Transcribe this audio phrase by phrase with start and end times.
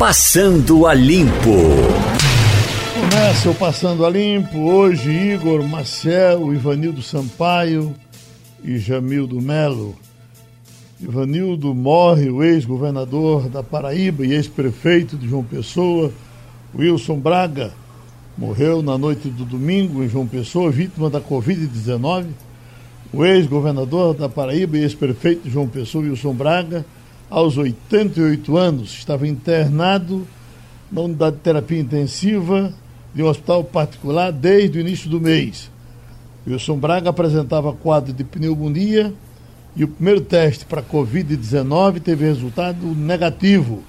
[0.00, 1.58] Passando a Limpo.
[2.94, 4.56] Começa o Passando a Limpo.
[4.56, 7.94] Hoje, Igor, Marcel, Ivanildo Sampaio
[8.64, 9.94] e Jamildo Melo.
[10.98, 16.10] Ivanildo morre, o ex-governador da Paraíba e ex-prefeito de João Pessoa,
[16.74, 17.70] Wilson Braga,
[18.38, 22.24] morreu na noite do domingo em João Pessoa, vítima da Covid-19.
[23.12, 26.86] O ex-governador da Paraíba e ex-prefeito de João Pessoa, Wilson Braga,
[27.30, 30.26] aos 88 anos, estava internado
[30.90, 32.74] na unidade de terapia intensiva
[33.14, 35.70] de um hospital particular desde o início do mês.
[36.46, 39.14] Wilson Braga apresentava quadro de pneumonia
[39.76, 43.84] e o primeiro teste para Covid-19 teve resultado negativo.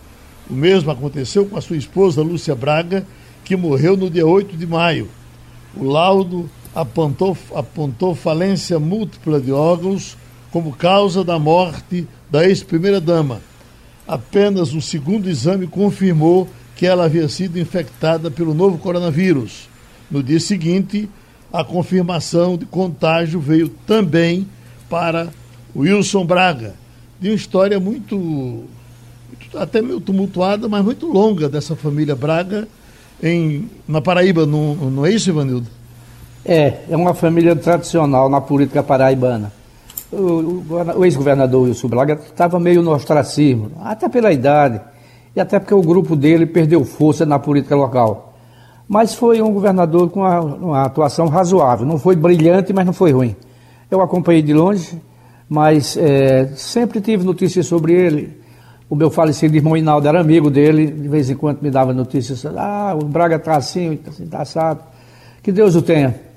[0.47, 3.05] O mesmo aconteceu com a sua esposa, Lúcia Braga,
[3.43, 5.09] que morreu no dia 8 de maio.
[5.75, 10.15] O laudo apontou, apontou falência múltipla de órgãos
[10.51, 13.41] como causa da morte da ex-primeira-dama.
[14.07, 19.69] Apenas o segundo exame confirmou que ela havia sido infectada pelo novo coronavírus.
[20.09, 21.09] No dia seguinte,
[21.51, 24.47] a confirmação de contágio veio também
[24.89, 25.29] para
[25.75, 26.73] Wilson Braga,
[27.19, 28.63] de uma história muito,
[29.55, 32.67] até meio tumultuada, mas muito longa dessa família Braga
[33.21, 35.67] em, na Paraíba, não, não é isso, Ivanildo?
[36.43, 39.53] É, é uma família tradicional na política paraibana.
[40.11, 40.63] O,
[40.97, 44.81] o, ex-governador Wilson Braga estava meio no ostracismo, até pela idade,
[45.33, 48.33] e até porque o grupo dele perdeu força na política local.
[48.87, 53.11] Mas foi um governador com uma, uma atuação razoável, não foi brilhante, mas não foi
[53.11, 53.35] ruim.
[53.89, 55.01] Eu acompanhei de longe,
[55.47, 58.41] mas é, sempre tive notícias sobre ele.
[58.89, 62.45] O meu falecido irmão Inaldo era amigo dele, de vez em quando me dava notícias.
[62.45, 64.81] Ah, o Braga está assim, está assim, tá assado.
[65.41, 66.30] Que Deus o tenha.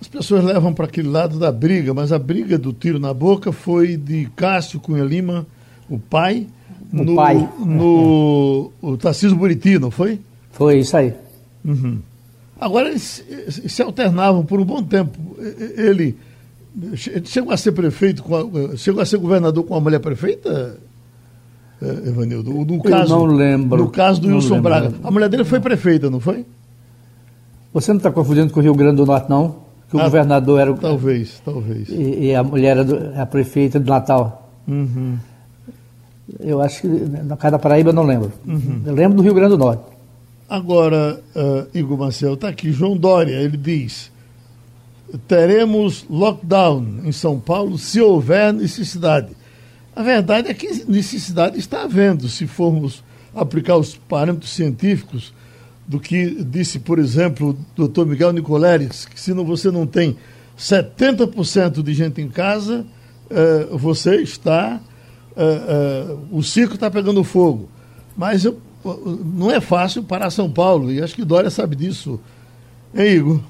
[0.00, 3.52] As pessoas levam para aquele lado da briga, mas a briga do tiro na boca
[3.52, 5.46] foi de Cássio Cunha Lima,
[5.88, 6.46] o pai,
[6.92, 7.48] o no, pai.
[7.58, 10.18] no o Tarcísio Buriti, não foi?
[10.52, 11.12] Foi isso aí.
[11.64, 11.98] Uhum.
[12.58, 15.18] Agora eles se alternavam por um bom tempo.
[15.76, 16.16] Ele
[17.24, 20.78] Chegou a ser prefeito, a, chegou a ser governador com a mulher prefeita,
[21.82, 22.52] eh, Evanildo?
[22.52, 23.76] No Eu caso, não lembro.
[23.76, 24.92] No caso do Wilson Braga.
[25.02, 26.46] A mulher dele foi prefeita, não foi?
[27.72, 29.69] Você não está confundindo com o Rio Grande do Norte, não?
[29.90, 30.76] Que o ah, governador era o.
[30.76, 31.88] Talvez, talvez.
[31.88, 34.50] E, e a mulher era do, a prefeita do Natal.
[34.66, 35.18] Uhum.
[36.38, 38.32] Eu acho que na casa da Paraíba eu não lembro.
[38.46, 38.82] Uhum.
[38.86, 39.82] Eu lembro do Rio Grande do Norte.
[40.48, 44.10] Agora, uh, Igor Marcel, está aqui, João Dória, ele diz
[45.26, 49.28] teremos lockdown em São Paulo se houver necessidade.
[49.94, 53.02] A verdade é que necessidade está havendo, se formos
[53.34, 55.32] aplicar os parâmetros científicos
[55.90, 60.16] do que disse, por exemplo, o doutor Miguel Nicoleres, que se você não tem
[60.56, 62.86] 70% de gente em casa,
[63.28, 64.80] uh, você está.
[65.32, 67.68] Uh, uh, o circo está pegando fogo.
[68.16, 68.46] Mas
[69.34, 72.20] não é fácil parar São Paulo, e acho que Dória sabe disso.
[72.94, 73.40] Hein, Igor?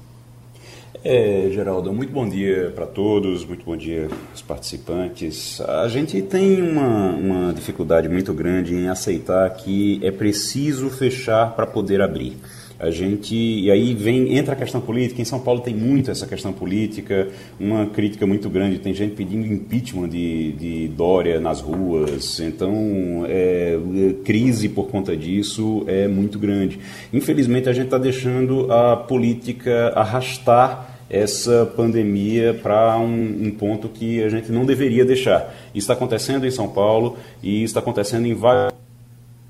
[1.03, 5.59] É, Geraldo, muito bom dia para todos, muito bom dia aos participantes.
[5.61, 11.65] A gente tem uma, uma dificuldade muito grande em aceitar que é preciso fechar para
[11.65, 12.37] poder abrir.
[12.79, 15.19] A gente e aí vem entra a questão política.
[15.19, 17.29] Em São Paulo tem muito essa questão política,
[17.59, 18.77] uma crítica muito grande.
[18.77, 22.39] Tem gente pedindo impeachment de, de Dória nas ruas.
[22.39, 23.79] Então, é,
[24.23, 26.79] crise por conta disso é muito grande.
[27.11, 34.23] Infelizmente, a gente está deixando a política arrastar essa pandemia para um, um, ponto que
[34.23, 35.53] a gente não deveria deixar.
[35.75, 38.70] Isso está acontecendo em São Paulo e está acontecendo em vários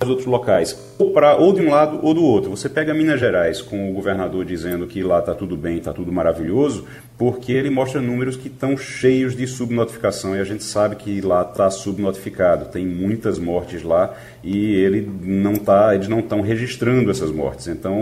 [0.07, 2.49] outros locais, ou, pra, ou de um lado ou do outro.
[2.51, 6.11] Você pega Minas Gerais com o governador dizendo que lá está tudo bem, está tudo
[6.11, 6.85] maravilhoso,
[7.17, 11.41] porque ele mostra números que estão cheios de subnotificação e a gente sabe que lá
[11.41, 14.13] está subnotificado, tem muitas mortes lá
[14.43, 17.95] e ele não tá, eles não estão registrando essas mortes, então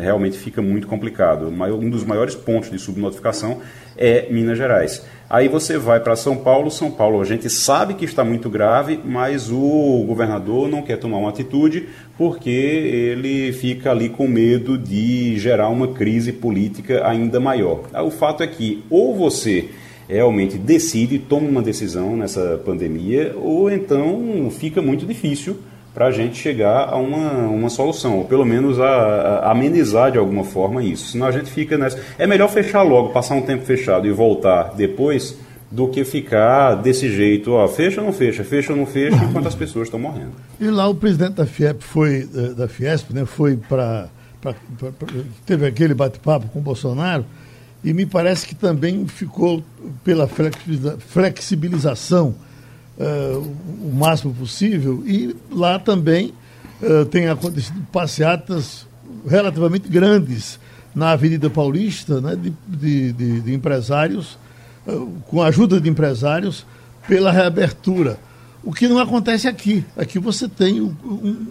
[0.00, 1.48] realmente fica muito complicado.
[1.48, 3.60] Um dos maiores pontos de subnotificação
[3.96, 5.04] é Minas Gerais.
[5.32, 9.00] Aí você vai para São Paulo, São Paulo a gente sabe que está muito grave,
[9.02, 11.88] mas o governador não quer tomar uma atitude
[12.18, 17.84] porque ele fica ali com medo de gerar uma crise política ainda maior.
[18.04, 19.70] O fato é que ou você
[20.06, 25.56] realmente decide, toma uma decisão nessa pandemia, ou então fica muito difícil
[25.94, 30.18] para a gente chegar a uma, uma solução, ou pelo menos a, a, amenizar de
[30.18, 31.12] alguma forma isso.
[31.12, 31.98] Senão a gente fica nessa.
[32.18, 35.36] É melhor fechar logo, passar um tempo fechado e voltar depois,
[35.72, 39.48] do que ficar desse jeito, ó, fecha ou não fecha, fecha ou não fecha, enquanto
[39.48, 40.32] as pessoas estão morrendo.
[40.60, 44.08] E lá o presidente da FIEP foi, da Fiesp, né, foi para.
[45.46, 47.24] teve aquele bate-papo com o Bolsonaro,
[47.82, 49.62] e me parece que também ficou
[50.04, 50.28] pela
[50.98, 52.34] flexibilização
[53.02, 53.38] uh,
[53.84, 56.32] o máximo possível e lá também
[56.80, 58.86] uh, tem acontecido passeatas
[59.26, 60.58] relativamente grandes
[60.94, 64.38] na Avenida Paulista, né, de, de, de, de empresários,
[64.86, 66.64] uh, com a ajuda de empresários,
[67.08, 68.18] pela reabertura.
[68.62, 69.84] O que não acontece aqui.
[69.96, 71.46] Aqui você tem um, um,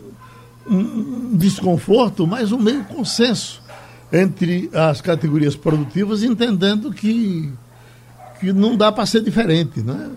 [0.69, 3.61] um desconforto, mas um meio consenso
[4.13, 7.51] entre as categorias produtivas, entendendo que,
[8.39, 9.81] que não dá para ser diferente.
[9.81, 10.09] Né?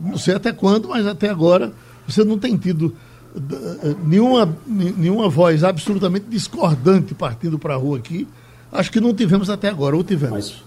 [0.00, 1.72] Não sei até quando, mas até agora
[2.06, 2.94] você não tem tido
[3.36, 8.26] eh, nenhuma, nenhuma voz absolutamente discordante partindo para a rua aqui.
[8.72, 10.62] Acho que não tivemos até agora, ou tivemos.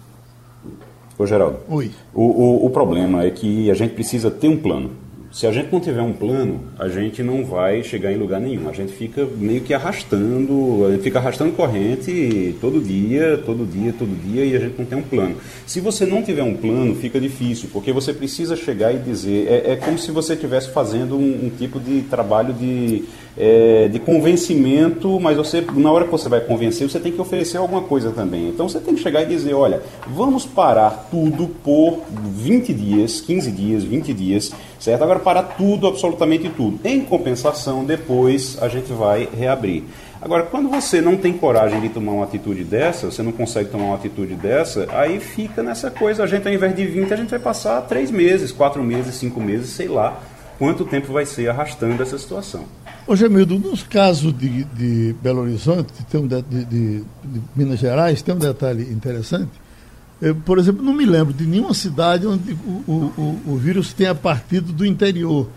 [0.66, 0.78] Mas,
[1.18, 1.92] ô Geraldo, Oi.
[2.13, 4.92] O, o, o problema é que a gente precisa ter um plano
[5.31, 8.68] se a gente não tiver um plano, a gente não vai chegar em lugar nenhum.
[8.68, 13.94] A gente fica meio que arrastando, a gente fica arrastando corrente todo dia, todo dia,
[13.98, 15.38] todo dia, e a gente não tem um plano.
[15.66, 19.48] Se você não tiver um plano, fica difícil, porque você precisa chegar e dizer.
[19.48, 23.06] É, é como se você estivesse fazendo um, um, tipo de trabalho de,
[23.38, 27.57] é, de convencimento, mas você, na hora que você vai convencer, você tem que oferecer
[27.57, 28.50] alguma coisa também.
[28.50, 33.51] Então você tem que chegar e dizer: olha, vamos parar tudo por 20 dias, 15
[33.51, 34.51] dias, 20 dias
[34.81, 35.04] certo?
[35.04, 36.80] Agora, para tudo, absolutamente tudo.
[36.83, 39.84] Em compensação, depois a gente vai reabrir.
[40.19, 43.86] Agora, quando você não tem coragem de tomar uma atitude dessa, você não consegue tomar
[43.86, 46.24] uma atitude dessa, aí fica nessa coisa.
[46.24, 49.39] A gente, ao invés de 20, a gente vai passar três meses, quatro meses, cinco
[49.39, 50.19] meses, sei lá
[50.62, 52.66] quanto tempo vai ser arrastando essa situação.
[53.07, 57.03] Ô Gemildo, nos casos de, de Belo Horizonte, tem um de, de, de
[57.56, 59.62] Minas Gerais, tem um detalhe interessante
[60.21, 64.13] eu, por exemplo, não me lembro de nenhuma cidade onde o, o, o, vírus tenha
[64.13, 65.50] partido do interior.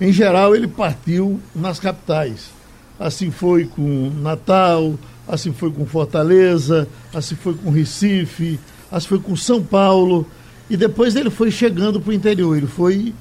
[0.00, 2.50] Em geral, ele partiu nas capitais.
[2.98, 4.94] Assim foi com Natal,
[5.26, 8.58] assim foi com Fortaleza, assim foi com Recife,
[8.90, 10.26] assim foi com São Paulo.
[10.68, 13.14] E depois ele foi chegando para o interior, ele foi,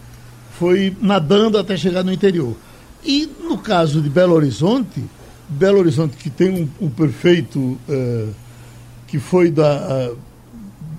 [0.58, 2.56] foi nadando até chegar no interior.
[3.08, 5.02] E no caso de Belo Horizonte,
[5.48, 8.34] Belo Horizonte que tem um, um prefeito uh,
[9.08, 10.12] que foi da.
[10.12, 10.28] Uh,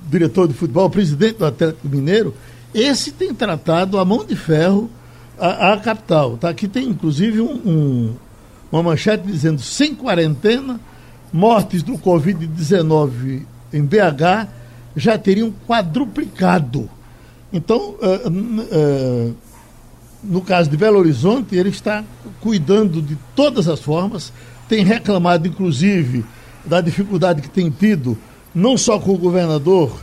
[0.09, 2.35] diretor de futebol, presidente do Atlético Mineiro,
[2.75, 4.91] esse tem tratado a mão de ferro
[5.39, 6.37] a, a capital.
[6.37, 6.49] Tá?
[6.49, 8.15] Aqui tem inclusive um, um,
[8.73, 10.81] uma manchete dizendo sem quarentena,
[11.33, 14.49] mortes do Covid-19 em BH
[14.97, 16.89] já teriam quadruplicado.
[17.53, 19.35] Então, uh,
[20.23, 22.05] no caso de Belo Horizonte, ele está
[22.41, 24.33] cuidando de todas as formas,
[24.69, 26.25] tem reclamado, inclusive,
[26.65, 28.17] da dificuldade que tem tido
[28.55, 29.99] não só com o governador,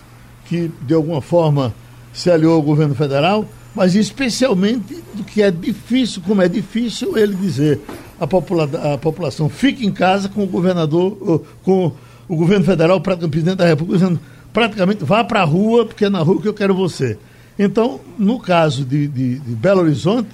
[0.45, 1.73] que de alguma forma
[2.13, 3.45] se aliou ao governo federal,
[3.75, 7.81] mas especialmente do que é difícil, como é difícil ele dizer
[8.19, 11.91] a, popula a população fique em casa com o governador, com
[12.27, 14.19] o governo federal, o presidente da República, dizendo
[14.53, 17.17] praticamente vá para a rua, porque é na rua que eu quero você.
[17.57, 20.29] Então, no caso de, de, de Belo Horizonte,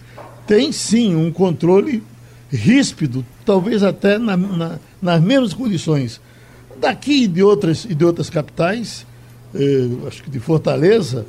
[0.47, 2.03] tem sim um controle
[2.51, 6.19] ríspido, talvez até na, na, nas mesmas condições
[6.81, 9.05] daqui e de outras, e de outras capitais,
[9.53, 11.25] eh, acho que de Fortaleza,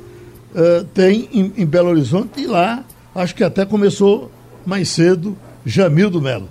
[0.55, 4.31] eh, tem em, em, Belo Horizonte e lá acho que até começou
[4.65, 6.49] mais cedo Jamil Melo.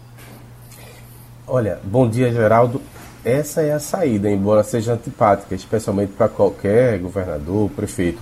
[1.47, 2.81] Olha, bom dia Geraldo.
[3.25, 8.19] Essa é a saída, embora seja antipática, especialmente para qualquer governador, prefeito.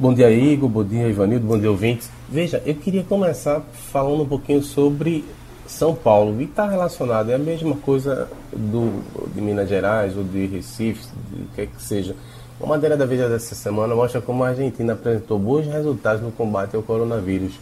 [0.00, 0.66] Bom dia, Igor.
[0.66, 1.46] Bom dia, Ivanildo.
[1.46, 2.08] Bom dia, ouvintes.
[2.26, 3.60] Veja, eu queria começar
[3.92, 5.26] falando um pouquinho sobre
[5.66, 9.04] são Paulo e está relacionado, é a mesma coisa do,
[9.34, 12.16] de Minas Gerais ou de Recife, o que é que seja.
[12.58, 16.74] Uma matéria da Veja dessa semana mostra como a Argentina apresentou bons resultados no combate
[16.74, 17.52] ao coronavírus.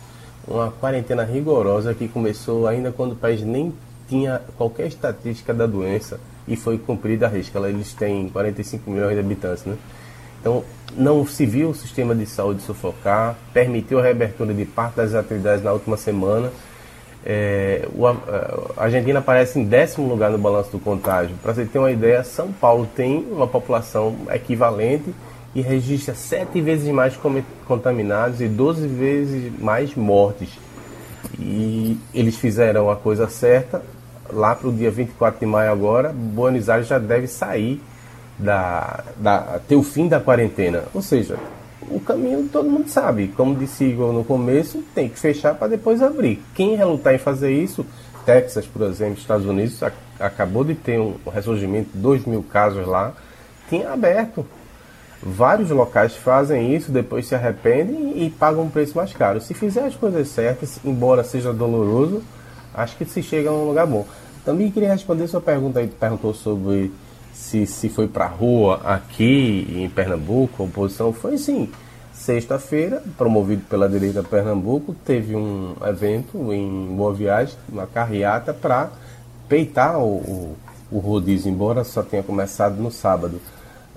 [0.47, 3.75] Uma quarentena rigorosa que começou ainda quando o país nem
[4.09, 7.59] tinha qualquer estatística da doença e foi cumprida a risca.
[7.69, 9.77] Eles têm 45 milhões de habitantes, né?
[10.41, 10.63] Então,
[10.97, 15.63] não se viu o sistema de saúde sufocar, permitiu a reabertura de parte das atividades
[15.63, 16.51] na última semana
[17.25, 18.17] é, o, a
[18.77, 21.37] Argentina aparece em décimo lugar no balanço do contágio.
[21.43, 25.15] Para você ter uma ideia, São Paulo tem uma população equivalente
[25.55, 27.19] e registra sete vezes mais
[27.67, 30.51] contaminados e 12 vezes mais mortes.
[31.39, 33.83] E eles fizeram a coisa certa.
[34.31, 37.81] Lá para o dia 24 de maio agora, Buenos Aires já deve sair
[38.39, 40.85] da, da ter o fim da quarentena.
[40.95, 41.37] Ou seja,
[41.91, 43.29] o caminho todo mundo sabe.
[43.29, 46.43] Como disse Igor no começo, tem que fechar para depois abrir.
[46.55, 47.85] Quem relutar em fazer isso,
[48.25, 49.91] Texas, por exemplo, Estados Unidos, a,
[50.21, 53.13] acabou de ter um ressurgimento de 2 mil casos lá,
[53.69, 54.47] tinha aberto.
[55.21, 59.41] Vários locais fazem isso, depois se arrependem e pagam um preço mais caro.
[59.41, 62.23] Se fizer as coisas certas, embora seja doloroso,
[62.73, 64.07] acho que se chega a um lugar bom.
[64.45, 66.93] Também queria responder sua pergunta aí, perguntou sobre
[67.39, 71.71] se, se foi para a rua aqui em Pernambuco, a oposição foi sim.
[72.13, 78.91] Sexta-feira, promovido pela direita Pernambuco, teve um evento em Boa Viagem, uma carreata para
[79.49, 80.57] peitar o, o,
[80.91, 83.41] o rodízio, embora só tenha começado no sábado.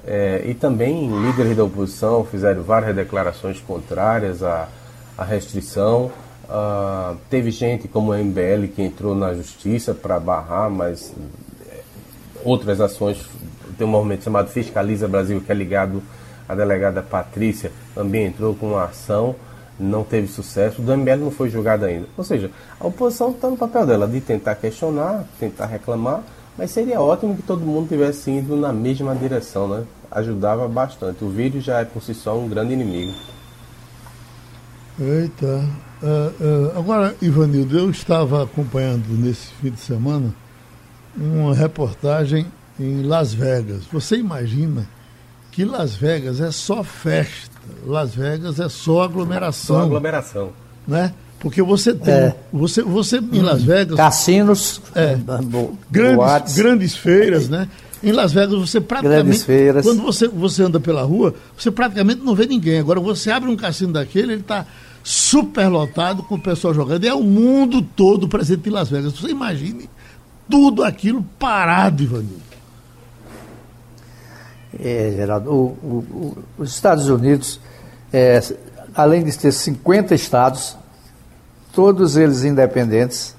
[0.05, 4.69] É, e também líderes da oposição fizeram várias declarações contrárias à,
[5.17, 6.11] à restrição.
[6.45, 11.13] Uh, teve gente como a MBL que entrou na justiça para barrar, mas
[12.43, 13.25] outras ações.
[13.77, 16.01] Tem um movimento chamado Fiscaliza Brasil, que é ligado
[16.47, 19.35] à delegada Patrícia, também entrou com uma ação,
[19.79, 20.81] não teve sucesso.
[20.81, 22.07] O do MBL não foi julgado ainda.
[22.17, 26.21] Ou seja, a oposição está no papel dela de tentar questionar, tentar reclamar,
[26.57, 29.83] mas seria ótimo que todo mundo tivesse indo na mesma direção, né?
[30.11, 31.23] Ajudava bastante.
[31.23, 33.13] O vírus já é por si só um grande inimigo.
[34.99, 35.65] Eita.
[36.03, 40.33] Uh, uh, agora, Ivanildo, eu estava acompanhando nesse fim de semana
[41.15, 42.45] uma reportagem
[42.79, 43.83] em Las Vegas.
[43.91, 44.87] Você imagina
[45.51, 49.77] que Las Vegas é só festa, Las Vegas é só aglomeração.
[49.77, 50.51] Só aglomeração.
[50.87, 51.13] Né?
[51.39, 52.13] Porque você tem.
[52.13, 52.35] É.
[52.53, 53.97] Você, você em Las Vegas.
[53.97, 55.17] Cassinos, é,
[55.89, 57.67] grandes, grandes feiras, né?
[58.03, 59.45] Em Las Vegas você praticamente.
[59.83, 62.79] Quando você, você anda pela rua, você praticamente não vê ninguém.
[62.79, 64.65] Agora você abre um cassino daquele, ele está
[65.03, 67.03] super lotado com o pessoal jogando.
[67.03, 69.13] E é o mundo todo presente em Las Vegas.
[69.13, 69.89] Você imagine
[70.51, 72.51] tudo aquilo parado, Ivanildo.
[74.77, 77.59] É, Geraldo, o, o, o, os Estados Unidos,
[78.11, 78.41] é,
[78.93, 80.77] além de ter 50 estados,
[81.73, 83.35] todos eles independentes,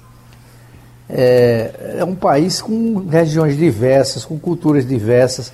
[1.07, 5.53] é, é, um país com regiões diversas, com culturas diversas,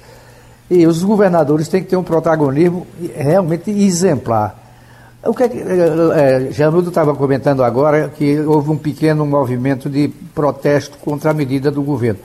[0.70, 4.68] e os governadores têm que ter um protagonismo realmente exemplar.
[5.21, 11.31] O que é, é, estava comentando agora que houve um pequeno movimento de protesto contra
[11.31, 12.21] a medida do governo.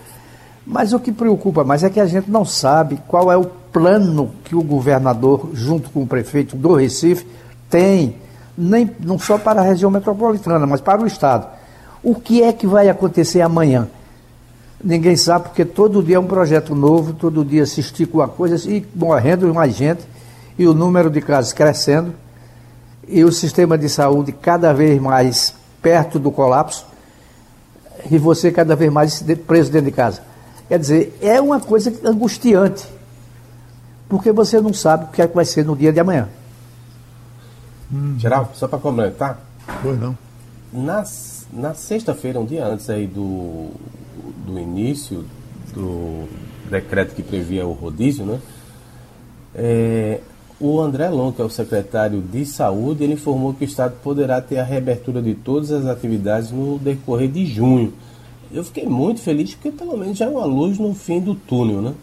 [0.64, 4.30] Mas o que preocupa mais é que a gente não sabe qual é o plano
[4.44, 7.26] que o governador, junto com o prefeito do Recife,
[7.68, 8.14] tem,
[8.56, 11.48] nem, não só para a região metropolitana, mas para o Estado.
[12.00, 13.88] O que é que vai acontecer amanhã?
[14.82, 18.70] Ninguém sabe, porque todo dia é um projeto novo, todo dia se estica uma coisa
[18.70, 20.02] e morrendo mais gente,
[20.56, 22.14] e o número de casos crescendo
[23.08, 26.86] e o sistema de saúde cada vez mais perto do colapso
[28.10, 30.22] e você cada vez mais preso dentro de casa.
[30.68, 32.86] Quer dizer, é uma coisa angustiante,
[34.08, 36.28] porque você não sabe o que, é que vai ser no dia de amanhã.
[37.92, 38.16] Hum.
[38.18, 39.40] Geraldo, só para complementar.
[39.82, 40.16] Pois não.
[40.72, 41.04] Na,
[41.52, 43.70] na sexta-feira, um dia antes aí do,
[44.46, 45.24] do início
[45.72, 46.26] do
[46.70, 48.40] decreto que previa o rodízio, né?
[49.54, 50.20] É,
[50.60, 54.40] o André Lon, que é o secretário de Saúde, ele informou que o Estado poderá
[54.40, 57.92] ter a reabertura de todas as atividades no decorrer de junho.
[58.52, 61.82] Eu fiquei muito feliz porque pelo menos já é uma luz no fim do túnel,
[61.82, 61.94] né?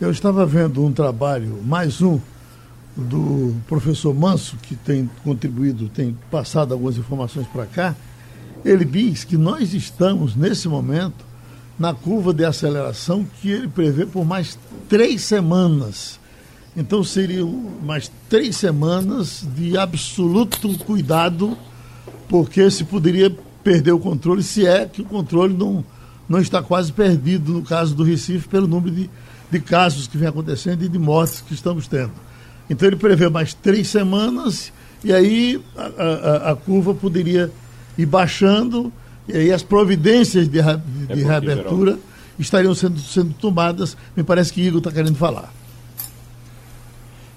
[0.00, 2.20] Eu estava vendo um trabalho, mais um,
[2.96, 7.96] do professor Manso, que tem contribuído, tem passado algumas informações para cá.
[8.64, 11.26] Ele diz que nós estamos, nesse momento,
[11.78, 14.58] na curva de aceleração que ele prevê por mais
[14.88, 16.17] três semanas.
[16.78, 17.50] Então seriam
[17.82, 21.58] mais três semanas de absoluto cuidado,
[22.28, 25.84] porque se poderia perder o controle, se é que o controle não,
[26.28, 29.10] não está quase perdido no caso do Recife, pelo número de,
[29.50, 32.12] de casos que vem acontecendo e de mortes que estamos tendo.
[32.70, 37.50] Então ele prevê mais três semanas e aí a, a, a curva poderia
[37.98, 38.92] ir baixando
[39.26, 40.68] e aí as providências de, de,
[41.08, 42.06] é de reabertura geral.
[42.38, 43.96] estariam sendo, sendo tomadas.
[44.16, 45.57] Me parece que Igor está querendo falar.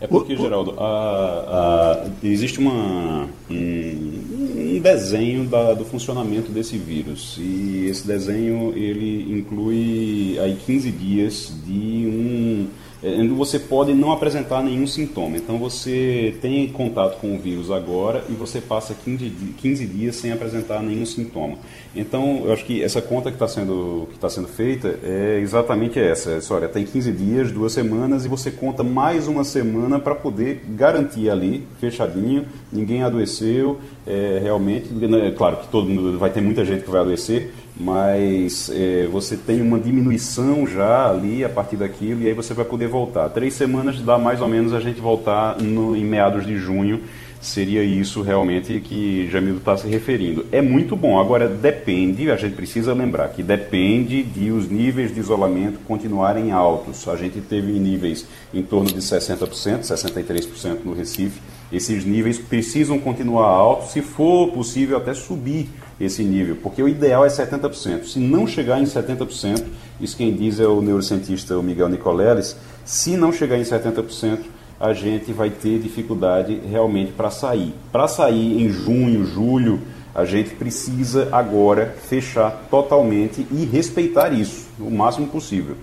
[0.02, 7.38] É porque, Geraldo, a, a, existe uma, um, um desenho da, do funcionamento desse vírus.
[7.40, 12.68] E esse desenho ele inclui aí 15 dias de um
[13.04, 15.38] é, onde você pode não apresentar nenhum sintoma.
[15.38, 20.32] Então você tem contato com o vírus agora e você passa 15, 15 dias sem
[20.32, 21.58] apresentar nenhum sintoma.
[21.96, 26.00] Então eu acho que essa conta que está sendo, que tá sendo feita é exatamente
[26.00, 26.32] essa.
[26.32, 30.64] É, olha, tem 15 dias, duas semanas e você conta mais uma semana para poder
[30.70, 36.64] garantir ali, fechadinho, ninguém adoeceu, é, realmente, né, claro que todo mundo vai ter muita
[36.64, 42.22] gente que vai adoecer, mas é, você tem uma diminuição já ali a partir daquilo
[42.22, 43.28] e aí você vai poder voltar.
[43.30, 47.02] Três semanas dá mais ou menos a gente voltar no, em meados de junho.
[47.42, 50.46] Seria isso realmente que Jamildo está se referindo.
[50.52, 55.20] É muito bom, agora depende, a gente precisa lembrar que depende de os níveis de
[55.20, 57.08] isolamento continuarem altos.
[57.08, 61.42] A gente teve níveis em torno de 60%, 63% no Recife.
[61.74, 65.68] Esses níveis precisam continuar altos, se for possível até subir
[66.00, 68.04] esse nível, porque o ideal é 70%.
[68.06, 69.64] Se não chegar em 70%,
[70.00, 72.56] isso quem diz é o neurocientista Miguel Nicoleles,
[72.86, 74.40] se não chegar em 70%,
[74.82, 77.72] a gente vai ter dificuldade realmente para sair.
[77.92, 79.80] Para sair em junho, julho,
[80.14, 85.78] a gente precisa agora fechar totalmente e respeitar isso o máximo possível.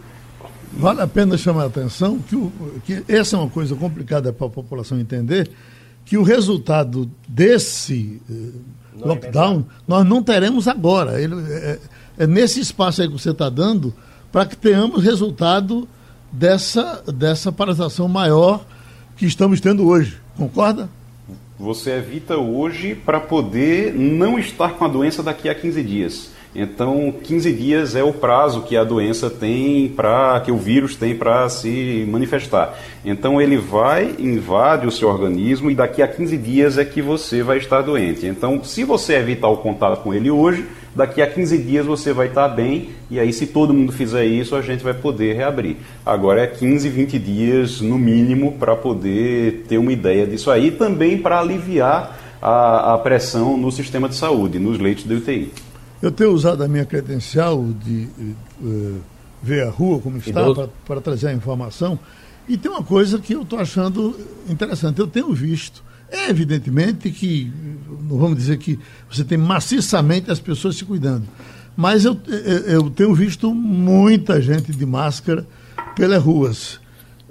[0.72, 2.52] Vale a pena chamar a atenção que, o,
[2.84, 5.48] que essa é uma coisa complicada para a população entender,
[6.04, 11.20] que o resultado desse eh, lockdown é nós não teremos agora.
[11.20, 11.78] Ele, é,
[12.18, 13.94] é nesse espaço aí que você está dando
[14.32, 15.88] para que tenhamos resultado
[16.32, 18.66] dessa, dessa paralisação maior
[19.18, 20.16] que estamos tendo hoje.
[20.37, 20.88] Concorda?
[21.58, 26.30] Você evita hoje para poder não estar com a doença daqui a 15 dias.
[26.54, 31.16] Então, 15 dias é o prazo que a doença tem para que o vírus tem
[31.16, 32.78] para se manifestar.
[33.04, 37.42] Então, ele vai, invade o seu organismo e daqui a 15 dias é que você
[37.42, 38.25] vai estar doente.
[38.25, 40.64] Então, se você evitar o contato com ele hoje,
[40.95, 44.54] daqui a 15 dias você vai estar bem, e aí, se todo mundo fizer isso,
[44.54, 45.76] a gente vai poder reabrir.
[46.04, 50.71] Agora é 15, 20 dias no mínimo para poder ter uma ideia disso aí, e
[50.71, 55.52] também para aliviar a, a, pressão no sistema de saúde, nos leitos de UTI.
[56.00, 58.09] Eu tenho usado a minha credencial de
[58.62, 59.00] uh,
[59.42, 61.99] ver a rua como está para trazer a informação,
[62.49, 64.16] e tem uma coisa que eu estou achando
[64.49, 64.99] interessante.
[64.99, 67.52] Eu tenho visto é evidentemente que,
[68.08, 68.78] não vamos dizer que
[69.10, 71.24] você tem maciçamente as pessoas se cuidando,
[71.76, 72.18] mas eu,
[72.66, 75.46] eu tenho visto muita gente de máscara
[75.94, 76.80] pelas ruas,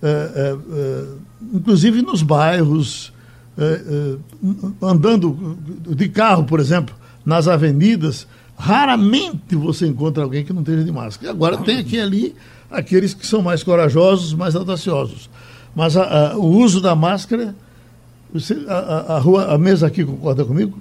[0.01, 1.05] é, é,
[1.53, 3.11] inclusive nos bairros,
[3.57, 4.15] é,
[4.81, 5.57] andando
[5.89, 11.31] de carro, por exemplo, nas avenidas, raramente você encontra alguém que não esteja de máscara.
[11.31, 12.35] Agora tem aqui ali
[12.69, 15.29] aqueles que são mais corajosos, mais audaciosos.
[15.75, 17.55] Mas a, a, o uso da máscara
[18.33, 20.77] você, a, a, rua, a mesa aqui concorda comigo?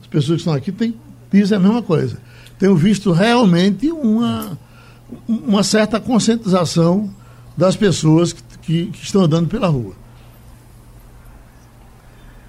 [0.00, 0.94] As pessoas que estão aqui têm,
[1.30, 2.18] dizem a mesma coisa.
[2.58, 4.58] Tenho visto realmente uma,
[5.28, 7.10] uma certa conscientização
[7.56, 9.94] das pessoas que, que, que estão andando pela rua.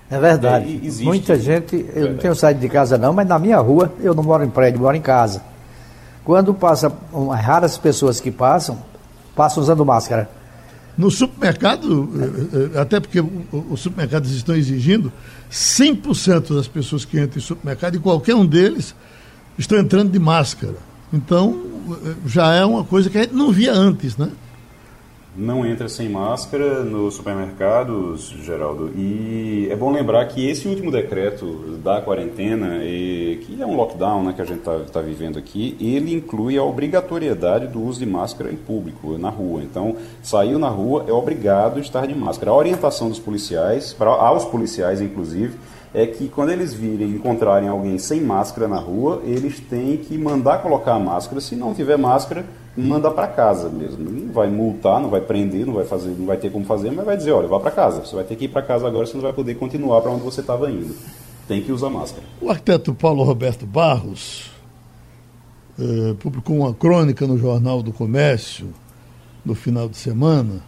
[0.10, 0.82] É verdade.
[0.86, 2.10] É, Muita gente, eu verdade.
[2.10, 4.82] não tenho saído de casa não, mas na minha rua, eu não moro em prédio,
[4.82, 5.42] moro em casa.
[6.26, 6.92] Quando passa,
[7.42, 8.78] raras pessoas que passam,
[9.34, 10.30] passam usando máscara.
[11.02, 15.12] No supermercado, eh, eh, até porque os supermercados estão exigindo,
[15.50, 18.94] 100% das pessoas que entram em supermercado, e qualquer um deles,
[19.58, 20.76] estão entrando de máscara.
[21.12, 21.60] Então,
[22.06, 24.30] eh, já é uma coisa que a gente não via antes, né?
[25.36, 28.92] Não entra sem máscara nos supermercados, Geraldo.
[28.96, 34.34] E é bom lembrar que esse último decreto da quarentena, que é um lockdown né,
[34.34, 38.52] que a gente está tá vivendo aqui, ele inclui a obrigatoriedade do uso de máscara
[38.52, 39.62] em público, na rua.
[39.64, 42.52] Então, saiu na rua é obrigado estar de máscara.
[42.52, 45.58] A orientação dos policiais, pra, aos policiais inclusive,
[45.94, 50.62] é que quando eles virem encontrarem alguém sem máscara na rua, eles têm que mandar
[50.62, 51.42] colocar a máscara.
[51.42, 54.10] Se não tiver máscara, manda para casa mesmo.
[54.10, 57.06] Não vai multar, não vai prender, não vai fazer, não vai ter como fazer, mas
[57.06, 58.06] vai dizer, olha, vá para casa.
[58.06, 60.24] Você vai ter que ir para casa agora, você não vai poder continuar para onde
[60.24, 60.96] você estava indo.
[61.48, 62.24] Tem que usar máscara.
[62.42, 64.52] O arquiteto Paulo Roberto Barros
[65.80, 68.74] eh, publicou uma crônica no Jornal do Comércio
[69.44, 70.62] no final de semana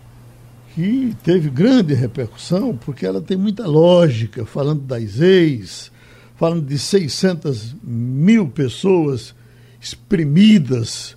[0.73, 5.91] que teve grande repercussão, porque ela tem muita lógica, falando das ex,
[6.35, 9.35] falando de 600 mil pessoas
[9.79, 11.15] exprimidas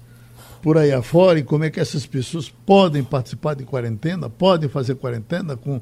[0.63, 4.95] por aí afora e como é que essas pessoas podem participar de quarentena, podem fazer
[4.97, 5.81] quarentena com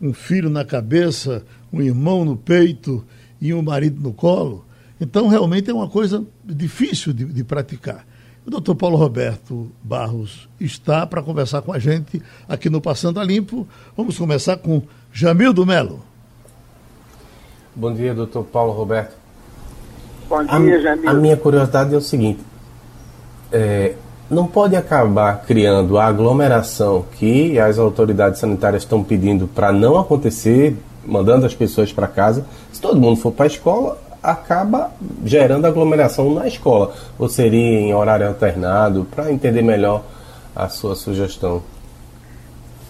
[0.00, 3.04] um filho na cabeça, um irmão no peito
[3.40, 4.64] e um marido no colo.
[5.00, 8.06] Então, realmente é uma coisa difícil de, de praticar.
[8.44, 13.24] O doutor Paulo Roberto Barros está para conversar com a gente aqui no Passando a
[13.24, 13.66] Limpo.
[13.96, 14.82] Vamos começar com
[15.12, 16.04] Jamil Melo.
[17.74, 19.16] Bom dia, doutor Paulo Roberto.
[20.28, 21.08] Bom dia, Jamil.
[21.08, 22.40] A minha curiosidade é o seguinte:
[23.52, 23.94] é,
[24.32, 30.74] não pode acabar criando a aglomeração que as autoridades sanitárias estão pedindo para não acontecer,
[31.04, 32.44] mandando as pessoas para casa.
[32.72, 34.90] Se todo mundo for para a escola, acaba
[35.22, 40.02] gerando aglomeração na escola, ou seria em horário alternado, para entender melhor
[40.56, 41.62] a sua sugestão.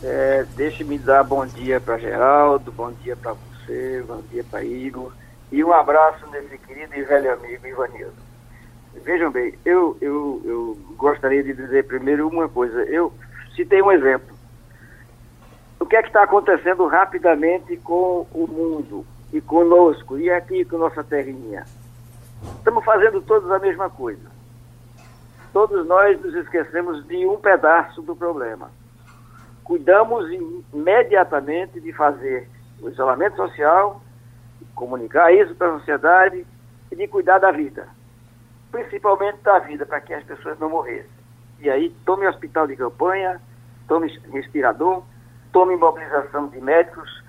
[0.03, 5.11] É, Deixe-me dar bom dia para Geraldo, bom dia para você, bom dia para Igor,
[5.51, 8.22] e um abraço nesse querido e velho amigo Ivanildo.
[9.05, 12.83] Vejam bem, eu, eu, eu gostaria de dizer primeiro uma coisa.
[12.85, 13.13] Eu
[13.57, 14.37] citei um exemplo.
[15.81, 19.05] O que é que está acontecendo rapidamente com o mundo?
[19.33, 21.65] e conosco, e aqui com nossa terrinha.
[22.59, 24.31] Estamos fazendo todos a mesma coisa.
[25.53, 28.71] Todos nós nos esquecemos de um pedaço do problema.
[29.65, 30.31] Cuidamos
[30.73, 32.49] imediatamente de fazer
[32.81, 34.03] o isolamento social,
[34.75, 36.47] comunicar isso para a sociedade
[36.91, 37.89] e de cuidar da vida.
[38.73, 41.11] Principalmente da vida, para que as pessoas não morressem.
[41.61, 43.41] E aí, tome hospital de campanha,
[43.87, 45.05] tome respirador,
[45.53, 47.23] tome mobilização de médicos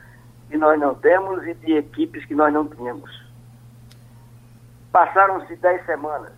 [0.49, 3.11] que nós não temos e de equipes que nós não tínhamos.
[4.91, 6.31] Passaram-se dez semanas.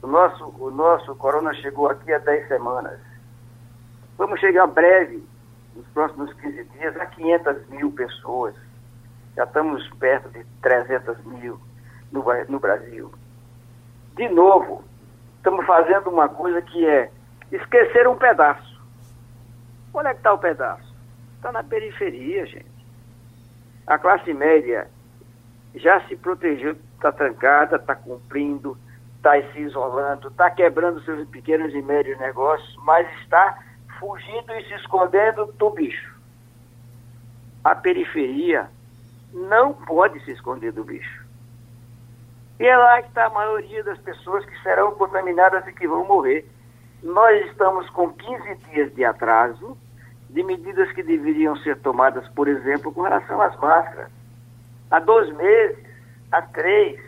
[0.00, 3.00] O nosso, o nosso corona chegou aqui há dez semanas.
[4.16, 5.26] Vamos chegar breve,
[5.74, 8.54] nos próximos 15 dias, a 500 mil pessoas.
[9.36, 11.60] Já estamos perto de 300 mil
[12.12, 13.12] no, no Brasil.
[14.18, 14.82] De novo,
[15.36, 17.08] estamos fazendo uma coisa que é
[17.52, 18.82] esquecer um pedaço.
[19.94, 20.92] Onde é que está o pedaço?
[21.36, 22.66] Está na periferia, gente.
[23.86, 24.88] A classe média
[25.76, 28.76] já se protegeu, está trancada, está cumprindo,
[29.18, 33.56] está se isolando, está quebrando seus pequenos e médios negócios, mas está
[34.00, 36.12] fugindo e se escondendo do bicho.
[37.62, 38.68] A periferia
[39.32, 41.27] não pode se esconder do bicho.
[42.58, 46.04] E é lá que está a maioria das pessoas que serão contaminadas e que vão
[46.04, 46.44] morrer.
[47.02, 49.78] Nós estamos com 15 dias de atraso
[50.30, 54.10] de medidas que deveriam ser tomadas, por exemplo, com relação às máscaras.
[54.90, 55.78] Há dois meses,
[56.32, 57.00] há três,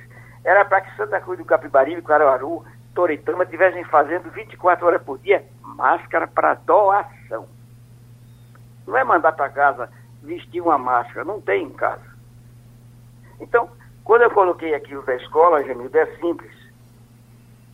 [0.44, 5.44] era para que Santa Cruz do Capibaribe, Caruaru, Toritama estivessem fazendo 24 horas por dia
[5.62, 7.46] máscara para doação.
[8.86, 9.90] Não é mandar para casa
[10.22, 12.04] vestir uma máscara, não tem em casa.
[13.40, 13.70] Então,
[14.10, 16.52] quando eu coloquei aqui o da escola, Jamildo, é simples.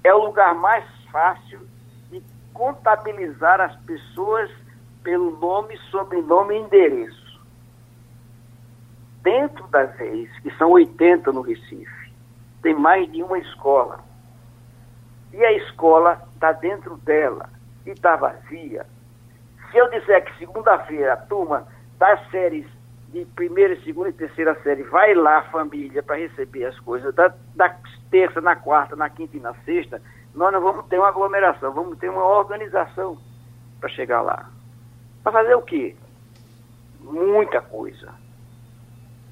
[0.05, 1.67] É o lugar mais fácil
[2.11, 2.23] de
[2.53, 4.51] contabilizar as pessoas
[5.03, 7.41] pelo nome, sobrenome e endereço.
[9.23, 12.13] Dentro das reis, que são 80 no Recife,
[12.61, 14.01] tem mais de uma escola.
[15.33, 17.49] E a escola está dentro dela
[17.87, 18.85] e está vazia.
[19.71, 21.67] Se eu disser que segunda-feira a turma
[21.99, 22.67] das séries
[23.09, 27.77] de primeira, segunda e terceira série vai lá, família, para receber as coisas, da, da
[28.11, 30.03] terça, na quarta, na quinta e na sexta,
[30.35, 33.19] nós não vamos ter uma aglomeração, vamos ter uma organização
[33.81, 34.51] para chegar lá.
[35.23, 35.97] Para fazer o quê?
[37.01, 38.13] Muita coisa.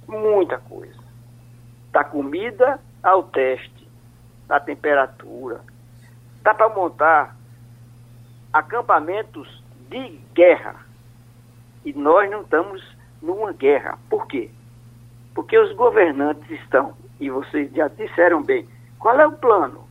[0.08, 1.02] Muita coisa.
[1.92, 3.88] Da comida ao teste,
[4.46, 5.60] da temperatura.
[6.42, 7.36] Dá para montar
[8.52, 10.76] acampamentos de guerra.
[11.84, 12.82] E nós não estamos
[13.24, 13.98] numa guerra.
[14.08, 14.50] Por quê?
[15.34, 19.84] Porque os governantes estão, e vocês já disseram bem, qual é o plano?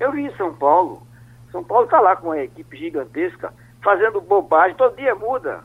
[0.00, 1.02] Eu vi em São Paulo,
[1.52, 5.62] São Paulo está lá com uma equipe gigantesca, fazendo bobagem, todo dia muda.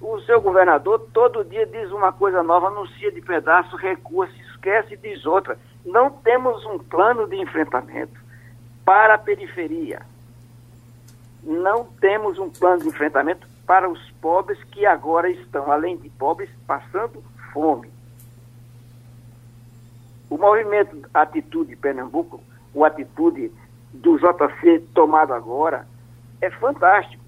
[0.00, 4.94] O seu governador todo dia diz uma coisa nova, anuncia de pedaço, recua, se esquece
[4.94, 5.58] e diz outra.
[5.84, 8.18] Não temos um plano de enfrentamento
[8.84, 10.00] para a periferia.
[11.42, 16.48] Não temos um plano de enfrentamento para os pobres que agora estão, além de pobres,
[16.66, 17.90] passando fome.
[20.30, 23.52] O movimento Atitude Pernambuco, o Atitude
[23.92, 25.86] do JC tomado agora,
[26.40, 27.22] é fantástico.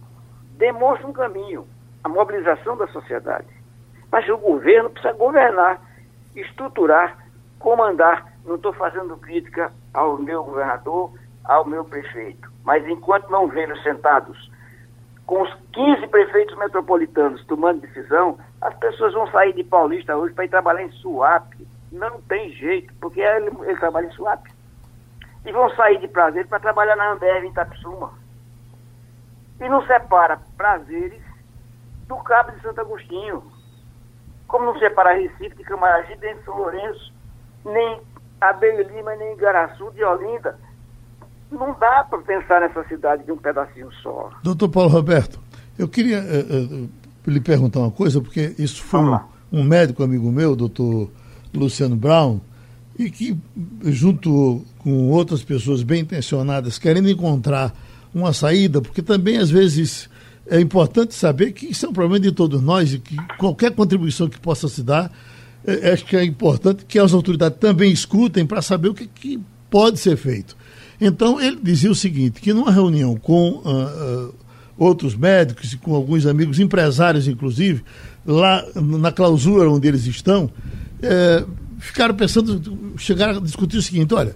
[0.57, 1.67] Demonstra um caminho,
[2.03, 3.49] a mobilização da sociedade.
[4.11, 5.79] Mas o governo precisa governar,
[6.35, 7.19] estruturar,
[7.59, 8.33] comandar.
[8.47, 11.13] Não estou fazendo crítica ao meu governador,
[11.45, 12.51] ao meu prefeito.
[12.65, 14.51] Mas enquanto não vejo sentados
[15.31, 20.45] com os 15 prefeitos metropolitanos tomando decisão, as pessoas vão sair de Paulista hoje para
[20.45, 21.69] ir trabalhar em Suape.
[21.93, 24.51] Não tem jeito, porque ele, ele trabalha em Suape.
[25.47, 28.13] E vão sair de Prazeres para trabalhar na Ambev em Itapsuma.
[29.61, 31.23] E não separa Prazeres
[32.09, 33.41] do Cabo de Santo Agostinho.
[34.49, 37.15] Como não separa Recife de Camaragibe, nem São Lourenço,
[37.65, 38.03] nem
[38.41, 40.59] Abelho Lima, nem Igaraçu de Olinda
[41.51, 44.31] não dá para pensar nessa cidade de um pedacinho só.
[44.43, 45.41] Doutor Paulo Roberto,
[45.79, 46.91] eu queria uh, uh,
[47.27, 49.19] lhe perguntar uma coisa, porque isso foi um,
[49.53, 51.11] um, médico amigo meu, doutor
[51.53, 52.41] Luciano Brown,
[52.99, 53.37] e que,
[53.85, 57.73] junto com outras pessoas bem intencionadas, querendo encontrar
[58.15, 60.09] uma saída, porque também às vezes
[60.47, 64.29] é importante saber que isso é um problema de todos nós e que qualquer contribuição
[64.29, 65.11] que possa se dar,
[65.65, 69.41] é, acho que é importante que as autoridades também escutem para saber o que, que
[69.71, 70.57] pode ser feito.
[71.01, 74.35] Então, ele dizia o seguinte, que numa reunião com uh, uh,
[74.77, 77.83] outros médicos e com alguns amigos empresários, inclusive,
[78.27, 80.51] lá na clausura onde eles estão,
[81.03, 81.45] eh,
[81.79, 84.35] ficaram pensando, chegaram a discutir o seguinte, olha,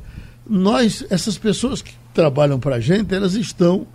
[0.49, 3.87] nós, essas pessoas que trabalham para a gente, elas estão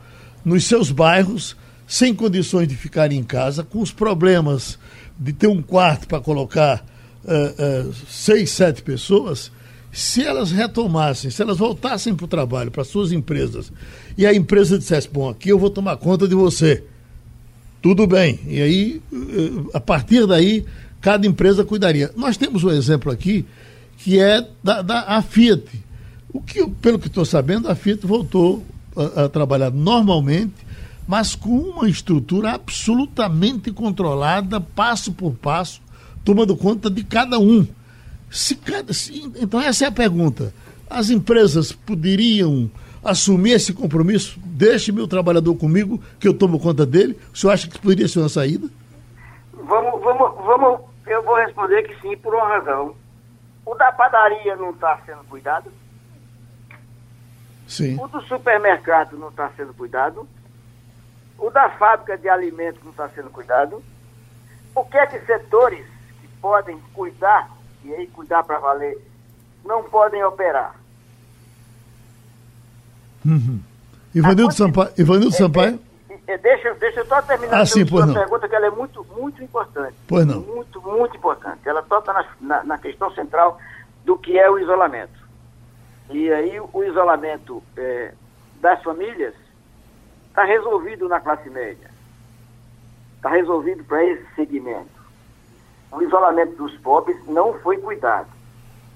[0.44, 1.56] nos seus bairros,
[1.88, 4.78] sem condições de ficar em casa, com os problemas
[5.18, 6.86] de ter um quarto para colocar
[7.26, 9.52] uh, uh, seis, sete pessoas,
[9.92, 13.72] se elas retomassem, se elas voltassem para o trabalho, para suas empresas,
[14.18, 16.84] e a empresa dissesse, bom, aqui eu vou tomar conta de você,
[17.82, 18.40] tudo bem.
[18.48, 20.66] E aí, eh, a partir daí,
[21.02, 22.12] cada empresa cuidaria.
[22.16, 23.46] Nós temos um exemplo aqui,
[23.98, 25.66] que é da, da Fiat.
[26.32, 28.64] O que, pelo que estou sabendo, a Fiat voltou
[28.96, 30.56] a, a trabalhar normalmente,
[31.08, 35.82] mas com uma estrutura absolutamente controlada, passo por passo,
[36.24, 37.66] tomando conta de cada um.
[38.30, 40.54] Se cada, se, então, essa é a pergunta.
[40.90, 42.70] As empresas poderiam
[43.04, 44.40] assumir esse compromisso?
[44.44, 47.20] Deixe meu trabalhador comigo, que eu tomo conta dele.
[47.34, 48.68] O senhor acha que poderia ser uma saída?
[49.54, 50.82] Vamos, vamos, vamos.
[51.08, 52.96] Eu vou responder que sim, por uma razão.
[53.66, 55.72] O da padaria não está sendo cuidado.
[57.68, 58.00] Sim.
[58.02, 60.28] O do supermercado não está sendo cuidado.
[61.38, 63.82] O da fábrica de alimentos não está sendo cuidado.
[64.76, 65.86] O que é que setores
[66.22, 67.50] que podem cuidar,
[67.84, 68.98] e aí cuidar para valer,
[69.66, 70.76] não podem operar?
[73.26, 73.60] Uhum.
[74.14, 74.92] Ivanildo Sampaio.
[74.98, 75.80] Ivanildo Sampaio?
[76.10, 78.14] É, é, deixa, deixa eu só terminar ah, sim, a não.
[78.14, 79.96] pergunta, que ela é muito, muito importante.
[80.08, 80.42] Pois não.
[80.42, 81.68] Muito, muito importante.
[81.68, 83.60] Ela toca na, na, na questão central
[84.06, 85.20] do que é o isolamento.
[86.10, 88.14] E aí o isolamento é,
[88.60, 89.34] das famílias
[90.28, 91.90] está resolvido na classe média.
[93.18, 94.99] Está resolvido para esse segmento.
[95.92, 98.30] O isolamento dos pobres não foi cuidado,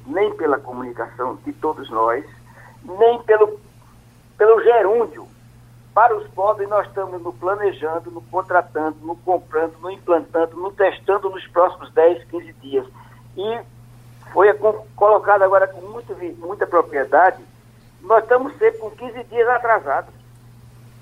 [0.06, 2.23] nem pela comunicação de todos nós,
[2.84, 3.60] nem pelo,
[4.38, 5.27] pelo gerúndio.
[5.93, 11.29] Para os pobres, nós estamos no planejando, no contratando, no comprando, no implantando, no testando
[11.29, 12.86] nos próximos 10, 15 dias.
[13.38, 13.60] E
[14.32, 14.51] foi
[14.95, 17.43] colocado agora com muito, muita propriedade,
[18.01, 20.13] nós estamos sempre com 15 dias atrasados.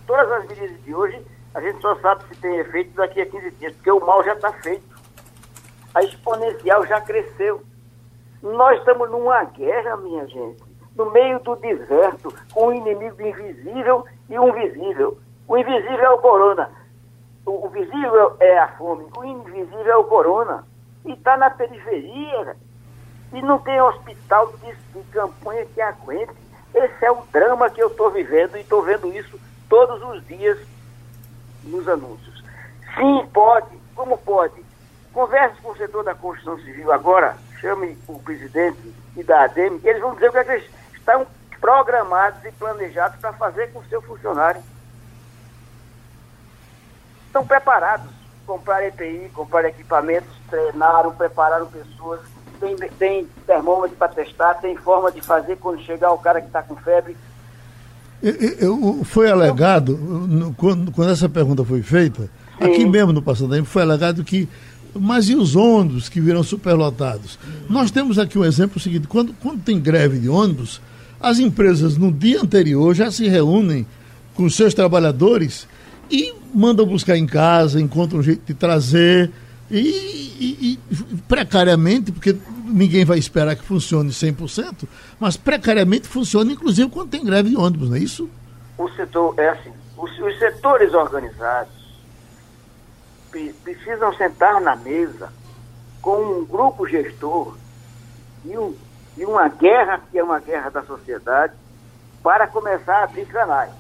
[0.05, 3.51] Todas as medidas de hoje, a gente só sabe se tem efeito daqui a 15
[3.51, 4.90] dias, porque o mal já está feito.
[5.93, 7.61] A exponencial já cresceu.
[8.41, 10.63] Nós estamos numa guerra, minha gente,
[10.95, 15.17] no meio do deserto, com um inimigo invisível e um visível.
[15.47, 16.71] O invisível é o corona.
[17.45, 20.65] O, o visível é a fome, o invisível é o corona.
[21.05, 22.55] E está na periferia,
[23.33, 26.33] e não tem hospital de, de campanha que aguente.
[26.73, 30.57] Esse é o drama que eu estou vivendo e estou vendo isso todos os dias
[31.63, 32.43] nos anúncios.
[32.95, 33.77] Sim, pode.
[33.95, 34.70] Como pode?
[35.13, 39.87] Converse com o setor da construção civil agora, chame o presidente e da ADEME, que
[39.87, 41.27] eles vão dizer o que, é que eles estão
[41.59, 44.61] programados e planejados para fazer com o seu funcionário.
[47.27, 48.09] Estão preparados.
[48.47, 52.19] Comprar EPI, comprar equipamentos, treinaram, prepararam pessoas
[52.61, 56.61] tem, tem termômetro para testar, tem forma de fazer quando chegar o cara que está
[56.61, 57.17] com febre.
[58.21, 59.97] Eu, eu, foi alegado,
[60.55, 62.65] quando, quando, essa pergunta foi feita, Sim.
[62.65, 64.47] aqui mesmo no Passando foi alegado que
[64.93, 67.39] mas e os ônibus que viram superlotados?
[67.69, 70.81] Nós temos aqui um exemplo seguinte: quando, quando tem greve de ônibus,
[71.19, 73.85] as empresas no dia anterior já se reúnem
[74.33, 75.67] com seus trabalhadores
[76.09, 79.31] e mandam buscar em casa, encontram um jeito de trazer.
[79.69, 84.85] E, e, e, precariamente, porque ninguém vai esperar que funcione 100%,
[85.17, 88.29] mas precariamente funciona, inclusive, quando tem greve de ônibus, não é isso?
[88.77, 91.80] O setor, é assim, os, os setores organizados
[93.63, 95.31] precisam sentar na mesa
[96.01, 97.55] com um grupo gestor
[98.43, 98.75] e, um,
[99.17, 101.53] e uma guerra, que é uma guerra da sociedade,
[102.21, 103.71] para começar a abrir canais.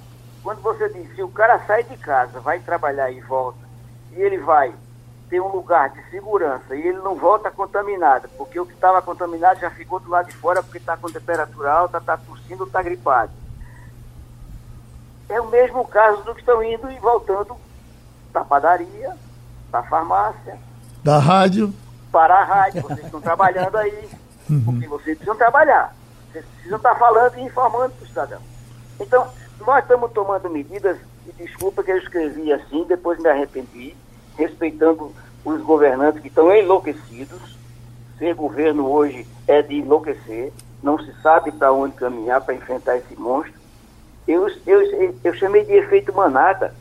[0.43, 3.59] Quando você diz, se o cara sai de casa, vai trabalhar e volta,
[4.11, 4.73] e ele vai
[5.31, 9.61] tem um lugar de segurança e ele não volta contaminado, porque o que estava contaminado
[9.61, 13.31] já ficou do lado de fora porque está com temperatura alta, está tossindo, está gripado.
[15.29, 17.55] É o mesmo caso do que estão indo e voltando
[18.33, 19.15] da padaria,
[19.71, 20.57] da farmácia.
[21.03, 21.73] Da rádio.
[22.11, 22.81] Para a rádio.
[22.81, 24.09] Vocês estão trabalhando aí,
[24.49, 24.63] uhum.
[24.63, 25.95] porque vocês precisam trabalhar.
[26.31, 28.41] Vocês precisam estar falando e informando para o cidadão.
[28.99, 29.27] Então,
[29.65, 33.95] nós estamos tomando medidas, e desculpa que eu escrevi assim, depois me arrependi,
[34.37, 37.59] respeitando os governantes que estão enlouquecidos.
[38.17, 40.53] Ser governo hoje é de enlouquecer,
[40.83, 43.59] não se sabe para onde caminhar para enfrentar esse monstro.
[44.27, 46.73] Eu, eu, eu chamei de efeito manada.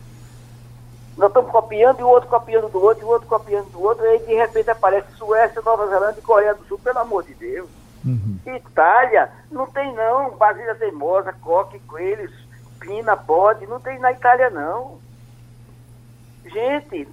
[1.20, 4.02] Nós estamos copiando e o outro copiando do outro, e o outro copiando do outro,
[4.06, 7.35] e aí de repente aparece Suécia, Nova Zelândia e Coreia do Sul, pelo amor de
[7.35, 7.68] Deus.
[8.02, 8.38] Uhum.
[8.46, 12.33] Itália, não tem não, Basília Teimosa, Coque, Coelhos,
[12.80, 14.98] Pina, Pode, não tem na Itália não.
[16.46, 17.06] Gente,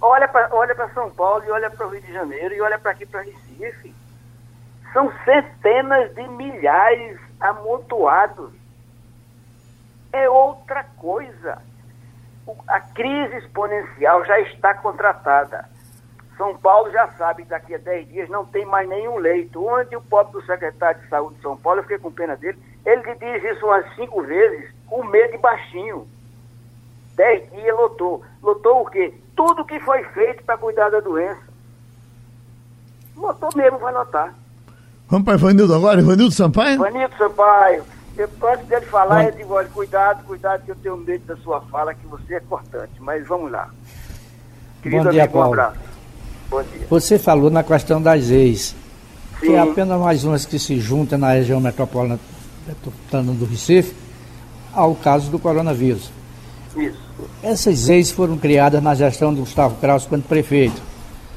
[0.00, 2.92] olha para olha São Paulo e olha para o Rio de Janeiro e olha para
[2.92, 3.92] aqui para Recife.
[4.92, 8.52] São centenas de milhares amontoados.
[10.12, 11.60] É outra coisa.
[12.66, 15.68] A crise exponencial já está contratada.
[16.36, 19.64] São Paulo já sabe que daqui a 10 dias não tem mais nenhum leito.
[19.64, 22.58] Onde o pobre do secretário de saúde de São Paulo, eu fiquei com pena dele,
[22.86, 26.06] ele diz isso umas cinco vezes, com medo de baixinho.
[27.16, 28.24] 10 dias lotou.
[28.40, 29.12] Lotou o quê?
[29.34, 31.42] Tudo que foi feito para cuidar da doença.
[33.16, 34.32] Lotou mesmo, vai lotar.
[35.08, 36.74] Vamos para Ivanildo agora, Ivanildo Sampaio?
[36.74, 37.84] Ivanildo Sampaio.
[38.22, 41.94] Antes dele falar, eu digo, olha, cuidado, cuidado, que eu tenho medo da sua fala,
[41.94, 42.92] que você é cortante.
[43.00, 43.70] Mas vamos lá.
[44.82, 45.48] Querido Bom dia, amigo, Paulo.
[45.48, 45.78] Um abraço.
[46.50, 46.86] Bom dia.
[46.88, 48.74] Você falou na questão das ex,
[49.40, 49.46] Sim.
[49.46, 52.18] que é apenas mais umas que se juntam na região metropolitana
[53.32, 53.94] do Recife
[54.72, 56.10] ao caso do coronavírus.
[56.76, 57.08] Isso.
[57.42, 60.80] Essas ex foram criadas na gestão do Gustavo Kraus quando prefeito.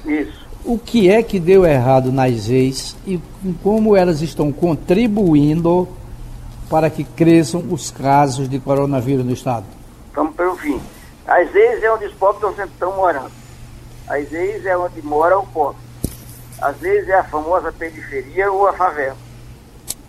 [0.06, 0.42] Isso.
[0.64, 3.20] O que é que deu errado nas ex e
[3.64, 5.88] como elas estão contribuindo
[6.72, 9.66] para que cresçam os casos de coronavírus no estado?
[10.16, 10.82] Vamos pelo fim.
[11.28, 13.32] As ex é onde os pobres estão, estão morando.
[14.08, 15.92] As ex é onde mora o pobre.
[16.62, 19.18] Às vezes é a famosa periferia ou a favela.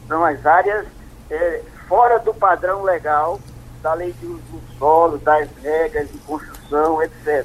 [0.06, 0.86] São as áreas
[1.30, 3.40] é, fora do padrão legal
[3.82, 7.44] da lei de uso do solo, das regras de construção, etc.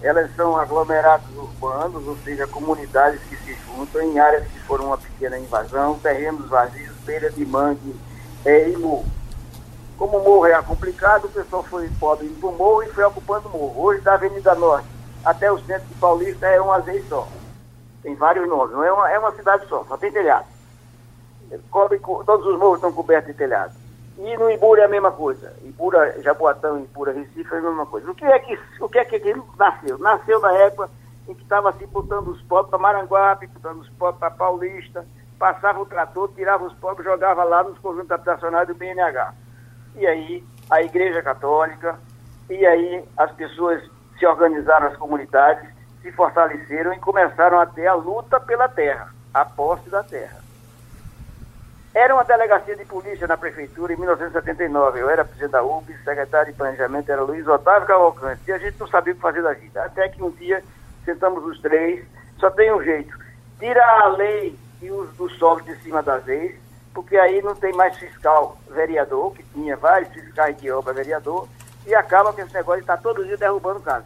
[0.00, 4.98] Elas são aglomerados urbanos, ou seja, comunidades que se juntam em áreas que foram uma
[4.98, 7.94] pequena invasão, terrenos vazios, beira de mangue,
[8.44, 9.04] é, e morro.
[9.98, 13.04] Como o morro é complicado, o pessoal foi pobre indo para o morro e foi
[13.04, 13.82] ocupando o morro.
[13.82, 14.88] Hoje, da Avenida Norte
[15.24, 17.28] até o centro de Paulista é uma vez só.
[18.02, 20.46] Tem vários nomes, não é uma, é uma cidade só, só tem telhado.
[21.70, 23.74] Cobre, todos os morros estão cobertos de telhado.
[24.18, 25.54] E no Ibura é a mesma coisa.
[25.62, 28.10] Ibura, Jaboatão, Ibura, Recife é a mesma coisa.
[28.10, 29.98] O que é que, o que, é que nasceu?
[29.98, 30.90] Nasceu na época
[31.28, 35.06] em que estava se botando os pobres para Maranguape, botando os pobres para Paulista,
[35.42, 39.34] passava o trator, tirava os pobres, jogava lá nos conjuntos habitacionais do BNH.
[39.96, 41.98] E aí a Igreja Católica,
[42.48, 43.82] e aí as pessoas
[44.20, 45.68] se organizaram, as comunidades,
[46.00, 50.38] se fortaleceram e começaram a ter a luta pela terra, a posse da terra.
[51.92, 55.00] Era uma delegacia de polícia na prefeitura em 1979.
[55.00, 58.42] Eu era presidente da UB, secretário de planejamento era Luiz Otávio Cavalcante.
[58.46, 59.84] E a gente não sabia o que fazer da vida.
[59.84, 60.62] Até que um dia
[61.04, 62.06] sentamos os três,
[62.38, 63.18] só tem um jeito.
[63.58, 66.56] Tira a lei e uso do solo de cima das leis,
[66.92, 71.48] porque aí não tem mais fiscal vereador, que tinha vários fiscais de obra vereador,
[71.86, 74.04] e acaba com esse negócio de estar tá todo dia derrubando casa.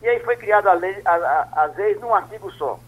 [0.00, 2.78] E aí foi criada a lei, a, a, as num artigo só.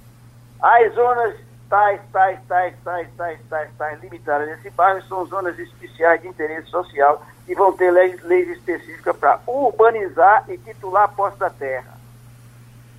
[0.61, 1.35] As zonas
[1.69, 6.69] tais, tais, tais, tais, tais, tais, tais, limitadas nesse bairro são zonas especiais de interesse
[6.69, 11.99] social e vão ter leis, leis específicas para urbanizar e titular a posse da terra.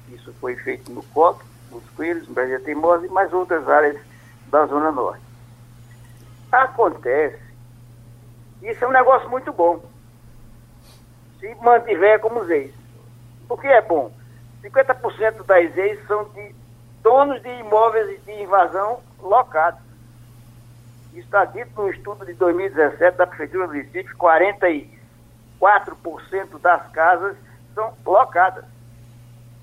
[0.09, 1.43] Isso foi feito no COP,
[1.77, 3.99] os Coelhos, Brasil Teimosa e mais outras áreas
[4.47, 5.23] da Zona Norte.
[6.51, 7.41] Acontece,
[8.61, 9.83] isso é um negócio muito bom,
[11.39, 12.73] se mantiver como ex.
[13.47, 14.11] Por que é bom?
[14.63, 16.55] 50% das ex são de
[17.01, 19.81] donos de imóveis de invasão locados.
[21.11, 27.35] Isso está dito no estudo de 2017 da Prefeitura do Recife, 44% das casas
[27.75, 28.65] são locadas.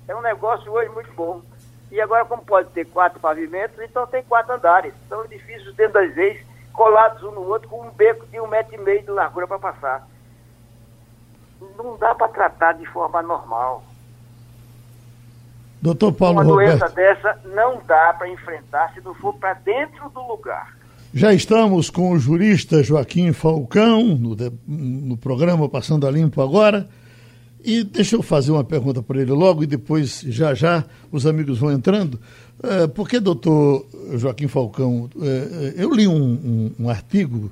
[0.07, 1.41] É um negócio hoje muito bom.
[1.91, 4.93] E agora, como pode ter quatro pavimentos, então tem quatro andares.
[5.09, 6.39] São edifícios dentro das leis,
[6.71, 9.59] colados um no outro, com um beco de um metro e meio de largura para
[9.59, 10.07] passar.
[11.77, 13.83] Não dá para tratar de forma normal.
[15.81, 16.79] Doutor Paulo Uma Roberto.
[16.79, 20.77] doença dessa não dá para enfrentar se não for para dentro do lugar.
[21.13, 26.87] Já estamos com o jurista Joaquim Falcão no, no programa Passando a Limpo agora.
[27.63, 31.59] E deixa eu fazer uma pergunta para ele logo e depois, já já, os amigos
[31.59, 32.19] vão entrando.
[32.63, 37.51] É, porque, doutor Joaquim Falcão, é, eu li um, um, um, artigo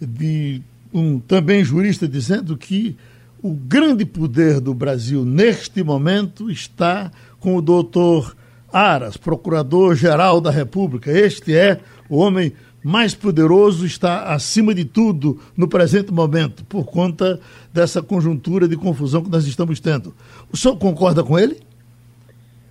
[0.00, 0.60] de
[0.92, 2.96] um também jurista dizendo que
[3.42, 7.10] o grande poder do Brasil neste momento está
[7.40, 8.36] com o doutor
[8.72, 11.10] Aras, procurador-geral da República.
[11.10, 12.52] Este é o homem
[12.82, 17.38] mais poderoso está acima de tudo no presente momento, por conta
[17.72, 20.14] dessa conjuntura de confusão que nós estamos tendo.
[20.52, 21.60] O senhor concorda com ele?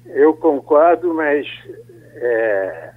[0.06, 1.48] Eu concordo, mas
[2.16, 2.94] é,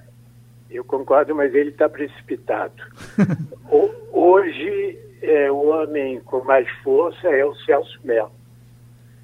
[0.69, 2.83] eu concordo, mas ele está precipitado.
[4.11, 8.31] Hoje é, o homem com mais força é o Celso Melo,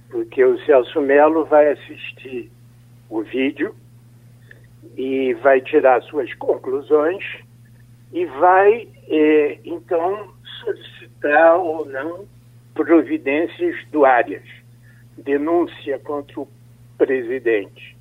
[0.09, 2.49] porque o Celso Melo vai assistir
[3.09, 3.75] o vídeo
[4.97, 7.23] e vai tirar suas conclusões
[8.13, 12.25] e vai, é, então, solicitar ou não
[12.73, 14.43] providências duárias,
[15.17, 16.47] denúncia contra o
[16.97, 17.95] presidente.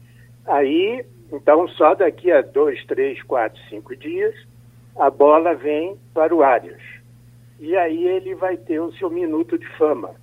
[0.46, 4.34] Aí, então, só daqui a dois, três, quatro, cinco dias,
[4.96, 6.82] a bola vem para o Arias.
[7.58, 10.14] E aí ele vai ter o seu minuto de fama,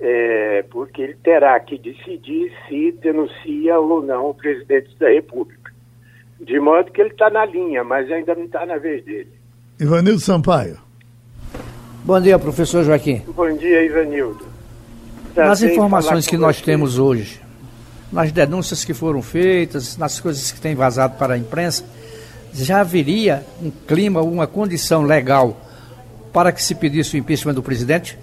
[0.00, 5.61] é, porque ele terá que decidir se denuncia ou não o presidente da República.
[6.42, 9.32] De modo que ele está na linha, mas ainda não está na vez dele.
[9.80, 10.76] Ivanildo Sampaio.
[12.04, 13.22] Bom dia, professor Joaquim.
[13.28, 14.44] Bom dia, Ivanildo.
[15.36, 17.40] Já nas informações que nós temos hoje,
[18.12, 21.84] nas denúncias que foram feitas, nas coisas que têm vazado para a imprensa,
[22.52, 25.56] já haveria um clima, uma condição legal
[26.32, 28.18] para que se pedisse o impeachment do presidente?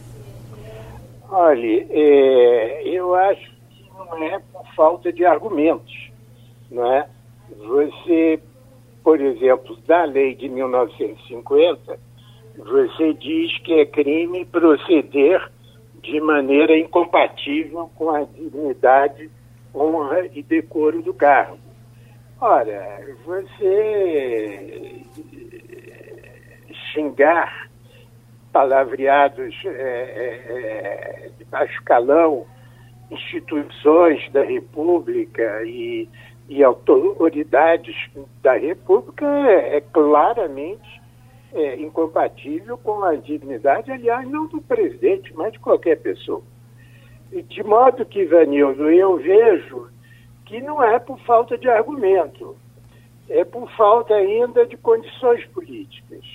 [1.30, 6.11] Olha, é, eu acho que não é por falta de argumentos,
[6.70, 7.07] não é?
[7.58, 8.39] Você,
[9.04, 12.00] por exemplo, da lei de 1950,
[12.58, 15.50] você diz que é crime proceder
[16.02, 19.30] de maneira incompatível com a dignidade,
[19.74, 21.60] honra e decoro do cargo.
[22.41, 25.02] Ora, você
[26.93, 27.70] xingar
[28.52, 32.45] palavreados é, é, é, de baixo calão,
[33.12, 36.08] instituições da República e,
[36.50, 37.95] e autoridades
[38.41, 41.00] da República é, é claramente
[41.54, 46.41] é, incompatível com a dignidade, aliás, não do presidente, mas de qualquer pessoa.
[47.32, 49.89] E de modo que, Vanildo, eu vejo
[50.45, 52.58] que não é por falta de argumento,
[53.30, 56.26] é por falta ainda de condições políticas.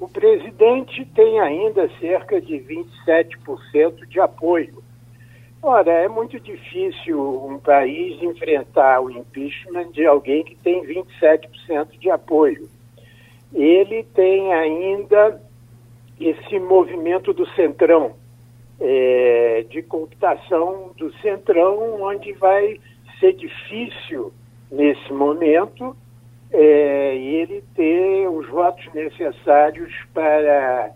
[0.00, 4.82] O presidente tem ainda cerca de 27% de apoio.
[5.62, 12.10] Ora, é muito difícil um país enfrentar o impeachment de alguém que tem 27% de
[12.10, 12.66] apoio.
[13.52, 15.40] Ele tem ainda
[16.18, 18.14] esse movimento do centrão,
[18.80, 22.80] é, de cooptação do centrão, onde vai
[23.18, 24.32] ser difícil,
[24.70, 25.94] nesse momento,
[26.52, 30.90] é, ele ter os votos necessários para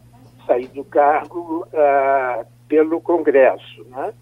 [0.47, 3.85] sair do cargo ah, pelo Congresso.
[3.89, 4.13] Né?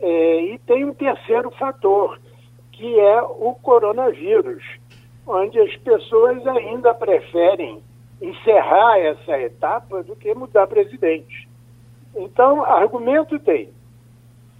[0.00, 2.18] É, e tem um terceiro fator,
[2.72, 4.62] que é o coronavírus,
[5.26, 7.82] onde as pessoas ainda preferem
[8.20, 11.48] encerrar essa etapa do que mudar presidente.
[12.14, 13.70] Então, argumento tem.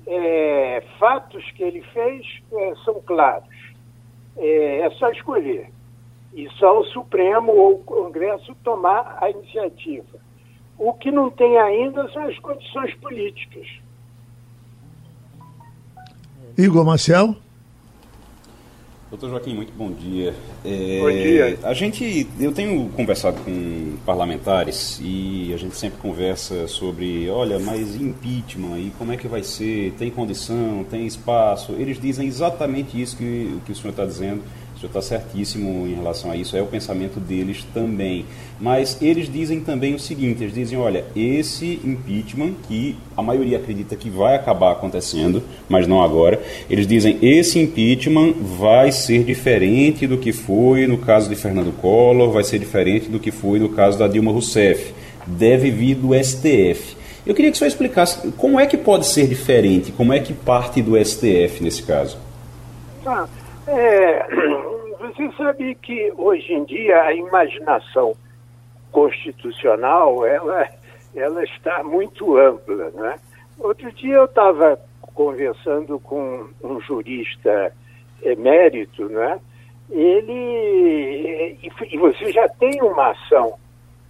[0.06, 3.48] É, fatos que ele fez é, são claros.
[4.36, 5.68] É, é só escolher
[6.32, 10.18] e só o Supremo ou o Congresso tomar a iniciativa.
[10.78, 13.66] O que não tem ainda são as condições políticas.
[16.56, 17.36] Igor Marcel?
[19.10, 20.32] Doutor Joaquim, muito bom dia.
[20.64, 21.58] É, bom dia.
[21.64, 27.96] A gente, eu tenho conversado com parlamentares e a gente sempre conversa sobre, olha, mas
[27.96, 29.92] impeachment e como é que vai ser?
[29.98, 30.86] Tem condição?
[30.88, 31.72] Tem espaço?
[31.72, 34.44] Eles dizem exatamente isso que, que o senhor está dizendo
[34.80, 38.24] senhor está certíssimo em relação a isso, é o pensamento deles também.
[38.58, 43.94] Mas eles dizem também o seguinte: eles dizem, olha, esse impeachment, que a maioria acredita
[43.94, 50.16] que vai acabar acontecendo, mas não agora, eles dizem, esse impeachment vai ser diferente do
[50.16, 53.98] que foi no caso de Fernando Collor, vai ser diferente do que foi no caso
[53.98, 54.94] da Dilma Rousseff,
[55.26, 56.98] deve vir do STF.
[57.26, 60.32] Eu queria que o senhor explicasse como é que pode ser diferente, como é que
[60.32, 62.16] parte do STF nesse caso.
[63.04, 63.26] Ah,
[63.66, 64.26] é,
[65.00, 68.14] você sabe que hoje em dia a imaginação
[68.92, 70.68] constitucional ela,
[71.14, 72.90] ela está muito ampla.
[72.90, 73.18] Né?
[73.58, 74.78] Outro dia eu estava
[75.14, 77.74] conversando com um jurista
[78.22, 79.40] emérito, né?
[79.90, 83.54] ele e, e você já tem uma ação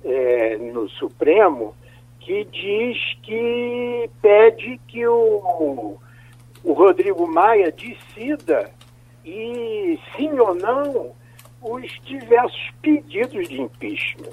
[0.05, 1.74] é, no Supremo
[2.18, 5.97] que diz que pede que o,
[6.64, 8.70] o Rodrigo Maia decida
[9.25, 11.12] e, sim ou não,
[11.62, 14.33] os diversos pedidos de impeachment.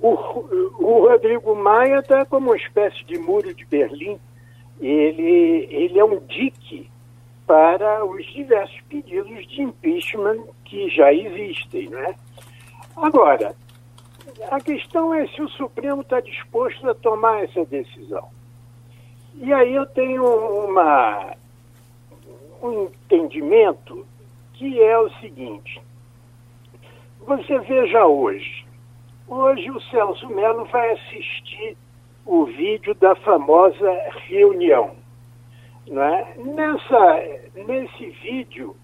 [0.00, 4.18] O, o Rodrigo Maia está como uma espécie de muro de Berlim.
[4.80, 6.88] Ele, ele é um dique
[7.46, 11.88] para os diversos pedidos de impeachment que já existem.
[11.88, 12.14] Né?
[12.96, 13.56] Agora,
[14.50, 18.28] a questão é se o Supremo está disposto a tomar essa decisão.
[19.34, 21.34] E aí eu tenho uma,
[22.62, 24.06] um entendimento
[24.58, 25.80] que é o seguinte:
[27.20, 28.66] você veja hoje,
[29.26, 31.76] hoje o Celso Melo vai assistir
[32.26, 33.90] o vídeo da famosa
[34.26, 34.96] reunião.
[35.86, 36.34] Né?
[36.36, 37.22] Nessa,
[37.66, 38.76] nesse vídeo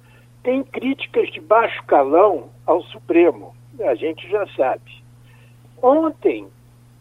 [0.43, 5.03] tem críticas de baixo calão ao Supremo, a gente já sabe.
[5.83, 6.47] Ontem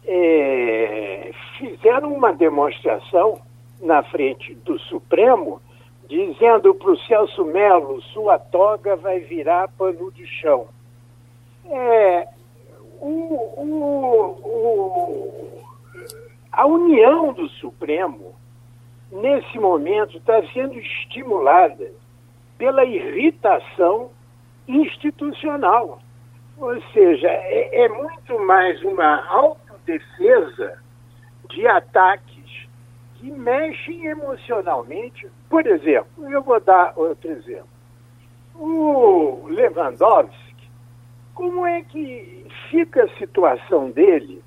[0.05, 3.39] é, fizeram uma demonstração
[3.82, 5.61] na frente do Supremo
[6.08, 10.68] dizendo para o Celso Melo, sua toga vai virar pano de chão.
[11.66, 12.28] É,
[12.99, 15.64] o, o, o,
[16.51, 18.36] a união do Supremo,
[19.12, 21.91] nesse momento, está sendo estimulada
[22.58, 24.12] pela irritação
[24.68, 25.99] institucional.
[26.58, 30.80] Ou seja, é, é muito mais uma autodefesa
[31.49, 32.32] de ataque
[33.24, 35.32] que mexem emocionalmente.
[35.49, 37.69] Por exemplo, eu vou dar outro exemplo.
[38.53, 40.69] O Lewandowski,
[41.34, 44.43] como é que fica a situação dele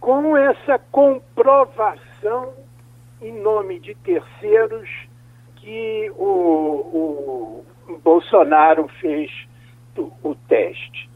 [0.00, 2.54] com essa comprovação
[3.20, 4.88] em nome de terceiros
[5.56, 9.30] que o, o Bolsonaro fez
[10.22, 11.10] o teste.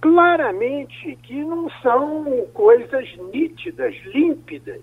[0.00, 4.82] Claramente que não são coisas nítidas, límpidas.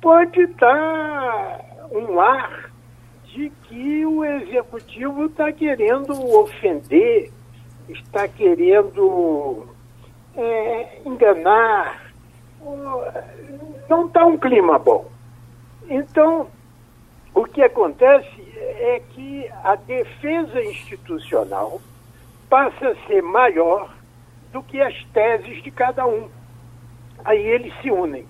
[0.00, 2.70] Pode dar um ar
[3.24, 7.30] de que o executivo está querendo ofender,
[7.88, 9.66] está querendo
[10.36, 12.12] é, enganar.
[13.88, 15.06] Não está um clima bom.
[15.88, 16.48] Então,
[17.34, 21.80] o que acontece é que a defesa institucional
[22.48, 23.94] passa a ser maior
[24.52, 26.28] do que as teses de cada um.
[27.24, 28.26] Aí eles se unem.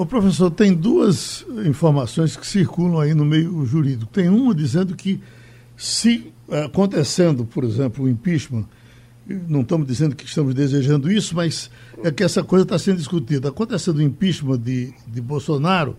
[0.00, 4.10] O professor, tem duas informações que circulam aí no meio jurídico.
[4.10, 5.20] Tem uma dizendo que
[5.76, 6.32] se
[6.64, 8.64] acontecendo, por exemplo, o impeachment,
[9.46, 11.70] não estamos dizendo que estamos desejando isso, mas
[12.02, 13.50] é que essa coisa está sendo discutida.
[13.50, 15.94] Acontecendo o impeachment de, de Bolsonaro,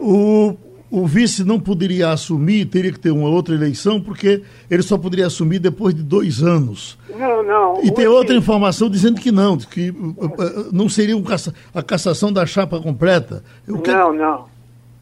[0.00, 0.56] o,
[0.90, 5.26] o vice não poderia assumir, teria que ter uma outra eleição, porque ele só poderia
[5.26, 6.98] assumir depois de dois anos.
[7.14, 7.84] Não, não.
[7.84, 11.82] E tem outra informação dizendo que não, que uh, uh, não seria um caça, a
[11.82, 13.44] cassação da chapa completa.
[13.66, 14.46] Não, não.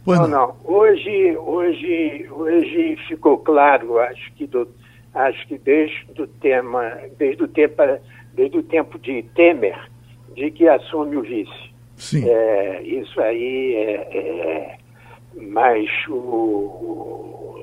[0.05, 0.57] Pois não, não.
[0.65, 4.69] Hoje, hoje, hoje ficou claro, acho que, do,
[5.15, 7.83] acho que desde o tema, desde o tempo,
[8.35, 9.79] desde o tempo de Temer,
[10.35, 11.71] de que assume o vice.
[11.97, 12.29] Sim.
[12.29, 14.76] É, isso aí é, é
[15.37, 17.57] mas o,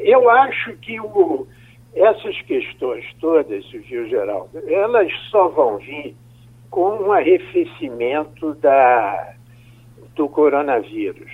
[0.00, 1.46] eu acho que o,
[1.94, 6.14] essas questões todas, viu, Geraldo, elas só vão vir
[6.70, 9.34] com um arrefecimento da,
[10.14, 11.30] do coronavírus.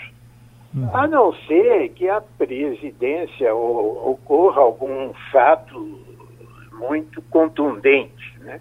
[0.75, 0.91] Uhum.
[0.95, 6.01] A não ser que a presidência ocorra algum fato
[6.73, 8.61] muito contundente, né?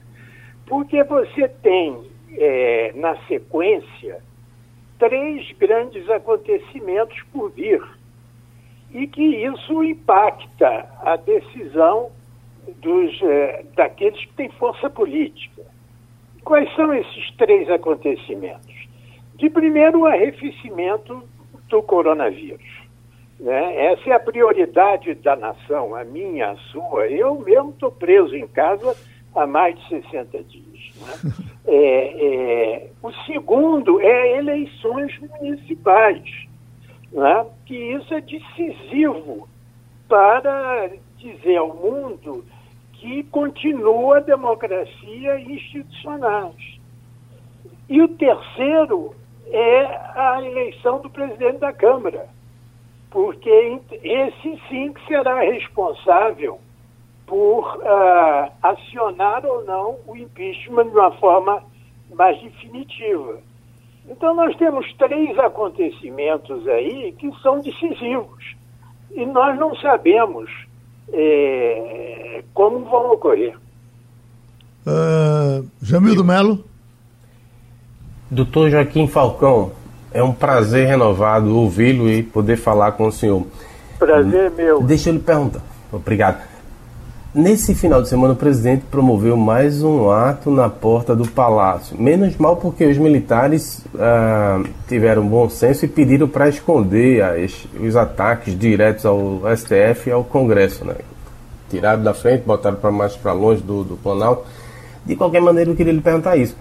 [0.66, 4.22] Porque você tem é, na sequência
[5.00, 7.82] três grandes acontecimentos por vir
[8.92, 12.12] e que isso impacta a decisão
[12.82, 15.64] dos, eh, daqueles que têm força política.
[16.44, 18.74] Quais são esses três acontecimentos?
[19.36, 21.24] De primeiro, o arrefecimento
[21.68, 22.86] do coronavírus.
[23.40, 23.88] Né?
[23.92, 27.08] Essa é a prioridade da nação, a minha, a sua.
[27.08, 28.96] Eu mesmo estou preso em casa
[29.36, 30.92] há mais de 60 dias.
[30.96, 31.34] Né?
[31.68, 36.24] É, é, o segundo é eleições municipais,
[37.12, 37.46] né?
[37.66, 39.48] que isso é decisivo
[40.08, 42.46] para dizer ao mundo
[42.94, 46.80] que continua a democracia institucionais.
[47.90, 49.16] E o terceiro
[49.48, 49.86] é
[50.16, 52.28] a eleição do presidente da Câmara,
[53.10, 56.60] porque esse sim que será responsável
[57.26, 61.64] por uh, acionar ou não o impeachment de uma forma
[62.14, 63.40] mais definitiva.
[64.08, 68.56] Então, nós temos três acontecimentos aí que são decisivos
[69.12, 70.50] e nós não sabemos
[71.12, 73.56] é, como vão ocorrer.
[74.86, 76.64] Uh, Jamil do Melo.
[78.30, 79.72] Doutor Joaquim Falcão,
[80.12, 83.46] é um prazer renovado ouvi-lo e poder falar com o senhor.
[83.98, 84.82] Prazer meu.
[84.84, 85.62] Deixa eu lhe perguntar.
[85.92, 86.55] Obrigado.
[87.36, 92.02] Nesse final de semana, o presidente promoveu mais um ato na porta do palácio.
[92.02, 97.98] Menos mal porque os militares ah, tiveram bom senso e pediram para esconder as, os
[97.98, 100.86] ataques diretos ao STF e ao Congresso.
[100.86, 100.96] Né?
[101.70, 104.46] Tiraram da frente, botaram para mais para longe do, do Planalto.
[105.06, 106.56] De qualquer maneira, eu queria lhe perguntar isso.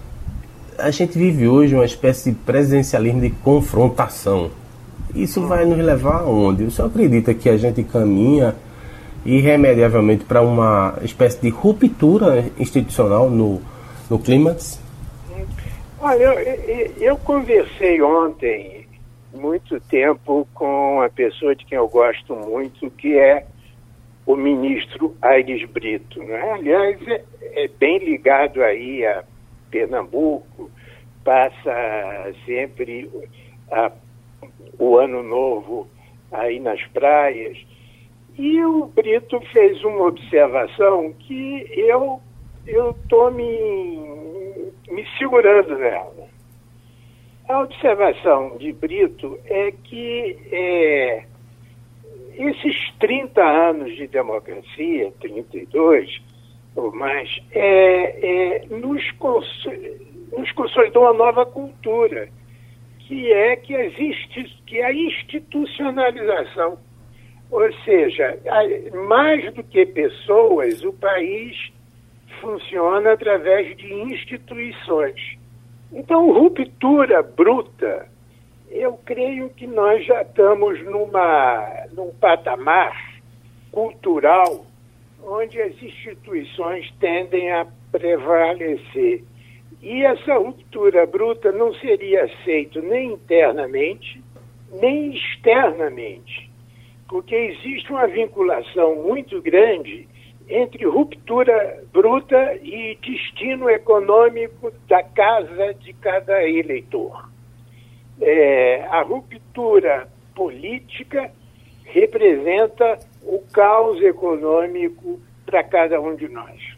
[0.77, 4.51] A gente vive hoje uma espécie de presidencialismo de confrontação.
[5.15, 6.65] Isso vai nos levar aonde?
[6.65, 8.53] O senhor acredita que a gente caminha
[9.25, 13.61] irremediavelmente para uma espécie de ruptura institucional no,
[14.09, 14.79] no clímax?
[15.99, 18.85] Olha, eu, eu conversei ontem
[19.33, 23.45] muito tempo com a pessoa de quem eu gosto muito, que é
[24.25, 26.21] o ministro Aires Brito.
[26.23, 26.51] Né?
[26.51, 29.23] Aliás, é, é bem ligado aí a
[29.69, 30.69] Pernambuco,
[31.23, 33.09] passa sempre
[33.71, 33.91] a,
[34.79, 35.87] o ano novo
[36.31, 37.57] aí nas praias.
[38.37, 42.21] E o Brito fez uma observação que eu
[42.67, 46.27] estou me, me segurando nela.
[47.47, 51.25] A observação de Brito é que é,
[52.37, 56.21] esses 30 anos de democracia, 32
[56.75, 59.01] ou mais, é, é, nos,
[60.37, 62.27] nos consolidou uma nova cultura,
[62.99, 66.77] que é que existe que é a institucionalização
[67.51, 68.37] ou seja,
[69.07, 71.71] mais do que pessoas, o país
[72.41, 75.37] funciona através de instituições.
[75.91, 78.07] Então, ruptura bruta,
[78.69, 83.15] eu creio que nós já estamos numa, num patamar
[83.71, 84.65] cultural
[85.23, 89.23] onde as instituições tendem a prevalecer.
[89.81, 94.21] E essa ruptura bruta não seria aceita nem internamente,
[94.71, 96.49] nem externamente,
[97.07, 100.07] porque existe uma vinculação muito grande
[100.47, 107.29] entre ruptura bruta e destino econômico da casa de cada eleitor.
[108.21, 111.31] É, a ruptura política
[111.83, 116.75] representa o caos econômico para cada um de nós.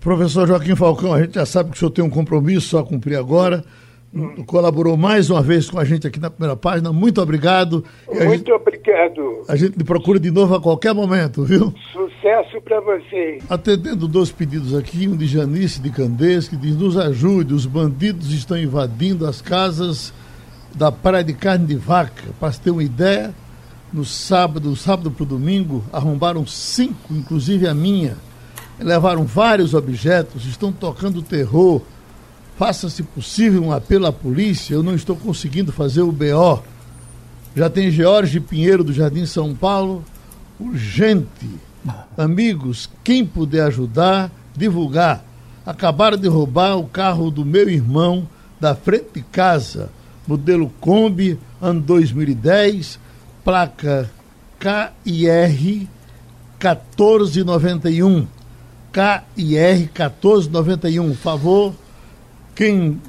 [0.00, 3.16] Professor Joaquim Falcão, a gente já sabe que o senhor tem um compromisso a cumprir
[3.16, 3.64] agora.
[4.16, 4.44] Hum.
[4.46, 6.90] Colaborou mais uma vez com a gente aqui na primeira página.
[6.90, 7.84] Muito obrigado.
[8.08, 9.42] Muito gente, obrigado.
[9.46, 11.74] A gente procura de novo a qualquer momento, viu?
[11.92, 13.44] Sucesso para vocês.
[13.50, 18.32] Atendendo dois pedidos aqui, um de Janice de Candês, que diz: nos ajude, os bandidos
[18.32, 20.14] estão invadindo as casas
[20.74, 22.24] da Praia de Carne de Vaca.
[22.40, 23.34] Para ter uma ideia,
[23.92, 28.16] no sábado, sábado para o domingo, arrombaram cinco, inclusive a minha.
[28.80, 31.82] Levaram vários objetos, estão tocando terror.
[32.58, 34.74] Faça, se possível, um apelo à polícia.
[34.74, 36.62] Eu não estou conseguindo fazer o BO.
[37.54, 40.04] Já tem George Pinheiro do Jardim São Paulo.
[40.58, 41.50] Urgente.
[42.16, 45.24] Amigos, quem puder ajudar, divulgar.
[45.64, 48.26] Acabaram de roubar o carro do meu irmão
[48.58, 49.90] da frente de casa,
[50.26, 52.98] modelo Kombi, ano 2010
[53.44, 54.10] placa
[54.58, 55.86] KIR
[56.58, 58.26] 1491.
[58.92, 61.14] KIR 1491.
[61.14, 61.72] Favor,
[62.56, 63.00] quem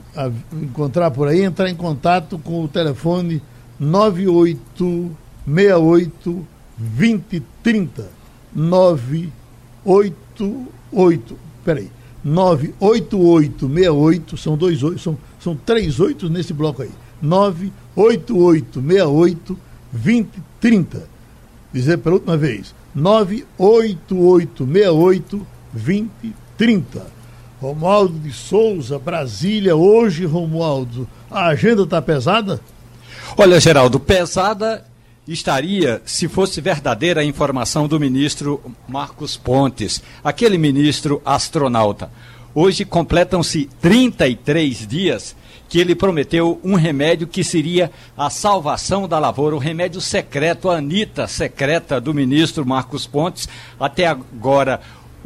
[0.61, 3.41] encontrar por aí, entrar em contato com o telefone
[3.79, 8.09] 9868 2030.
[8.53, 11.37] 988.
[11.63, 11.89] Peraí.
[12.23, 16.91] 98868, são dois oito, são, são três oito nesse bloco aí.
[17.21, 19.57] 98868
[19.93, 21.07] 2030.
[21.71, 27.16] Dizer pela última vez, 98868 2030.
[27.59, 32.61] Romualdo de Souza, Brasília, hoje, Romualdo, a agenda está pesada?
[33.35, 34.85] Olha, Geraldo, pesada
[35.27, 42.11] estaria se fosse verdadeira a informação do ministro Marcos Pontes, aquele ministro astronauta.
[42.53, 45.35] Hoje completam-se 33 dias
[45.69, 50.77] que ele prometeu um remédio que seria a salvação da lavoura, o remédio secreto, a
[50.77, 53.49] Anitta secreta do ministro Marcos Pontes.
[53.79, 54.79] Até agora,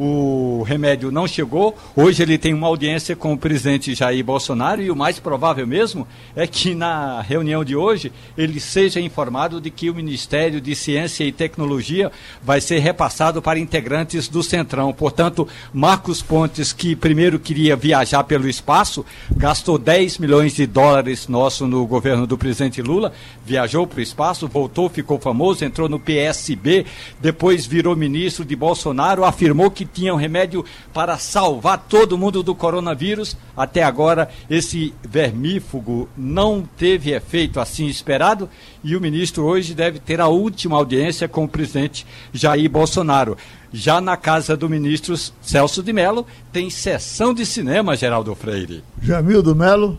[0.04, 1.78] o remédio não chegou.
[1.95, 6.08] Hoje ele tem uma audiência com o presidente Jair Bolsonaro e o mais provável mesmo
[6.36, 11.24] é que na reunião de hoje ele seja informado de que o Ministério de Ciência
[11.24, 14.91] e Tecnologia vai ser repassado para integrantes do Centrão.
[14.91, 19.06] Portanto, Marcos Pontes, que primeiro queria viajar pelo espaço,
[19.38, 23.14] gastou 10 milhões de dólares nosso no governo do presidente Lula,
[23.45, 26.88] viajou para o espaço, voltou, ficou famoso, entrou no PSB,
[27.20, 32.55] depois virou ministro de Bolsonaro, afirmou que tinha um remédio para salvar todo mundo do
[32.55, 33.35] coronavírus.
[33.55, 38.49] Até agora, esse vermífugo não teve efeito assim esperado
[38.83, 43.37] e o ministro hoje deve ter a última audiência com o presidente Jair Bolsonaro.
[43.73, 48.83] Já na casa do ministro Celso de Mello, tem sessão de cinema, Geraldo Freire.
[49.01, 49.97] Jamil do Melo.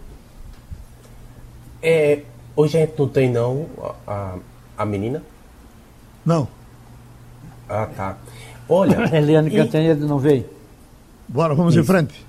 [1.82, 2.20] É,
[2.55, 3.66] hoje a gente não tem, não,
[4.07, 4.36] a,
[4.76, 5.22] a menina?
[6.24, 6.47] Não.
[7.68, 8.18] Ah, tá.
[8.73, 9.09] Olha.
[9.16, 9.51] Eliane.
[9.51, 10.47] Cantanhede não veio.
[11.29, 11.83] Bora, vamos Isso.
[11.83, 12.27] em frente.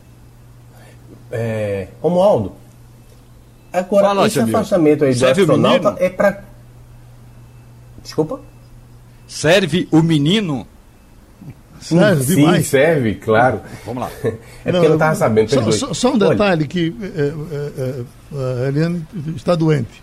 [1.31, 2.53] É, Romualdo,
[3.71, 6.43] agora Fala, esse afastamento aí do Serve astronauta é para.
[8.03, 8.39] Desculpa?
[9.27, 10.67] Serve o menino?
[11.79, 12.67] Serve Sim, demais.
[12.67, 13.61] serve, claro.
[13.85, 14.11] Vamos lá.
[14.65, 15.49] É porque não, eu não estava sabendo.
[15.49, 16.67] Só, só, só, um detalhe Olha.
[16.67, 18.03] que é, é,
[18.39, 20.01] é, a Eliane está doente.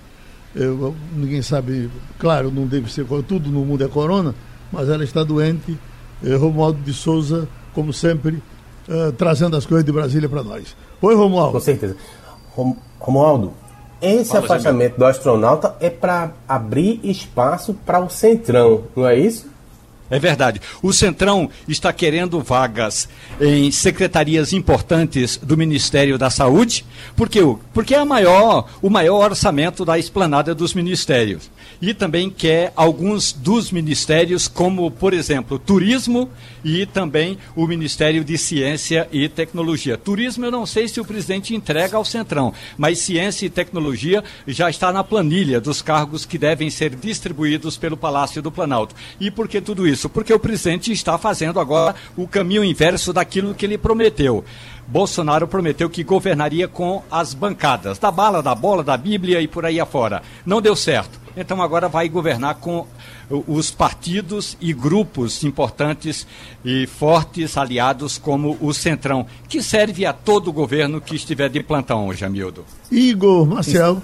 [0.54, 1.88] Eu, ninguém sabe,
[2.18, 4.34] claro, não deve ser tudo no mundo é corona,
[4.70, 5.78] mas ela está doente
[6.24, 8.42] eh, Romualdo de Souza, como sempre,
[8.88, 10.76] eh, trazendo as coisas de Brasília para nós.
[11.00, 11.52] Oi, Romualdo.
[11.52, 11.96] Com certeza.
[12.54, 13.52] Rom, Romualdo,
[14.00, 19.48] esse Fala, afastamento do astronauta é para abrir espaço para o Centrão, não é isso?
[20.10, 20.60] É verdade.
[20.82, 23.08] O Centrão está querendo vagas
[23.40, 26.84] em secretarias importantes do Ministério da Saúde,
[27.16, 27.40] porque,
[27.72, 31.48] porque é maior, o maior orçamento da esplanada dos ministérios
[31.80, 36.28] e também quer alguns dos ministérios, como, por exemplo, turismo
[36.62, 39.96] e também o Ministério de Ciência e Tecnologia.
[39.96, 44.68] Turismo, eu não sei se o presidente entrega ao Centrão, mas ciência e tecnologia já
[44.68, 48.94] está na planilha dos cargos que devem ser distribuídos pelo Palácio do Planalto.
[49.18, 49.99] E por que tudo isso?
[50.00, 50.08] Isso?
[50.08, 54.42] Porque o presidente está fazendo agora o caminho inverso daquilo que ele prometeu.
[54.86, 59.64] Bolsonaro prometeu que governaria com as bancadas, da bala, da bola, da Bíblia e por
[59.64, 60.22] aí afora.
[60.44, 61.20] Não deu certo.
[61.36, 62.86] Então agora vai governar com
[63.46, 66.26] os partidos e grupos importantes
[66.64, 72.12] e fortes aliados como o Centrão, que serve a todo governo que estiver de plantão,
[72.12, 72.64] Jamildo.
[72.90, 74.02] Igor Marcel.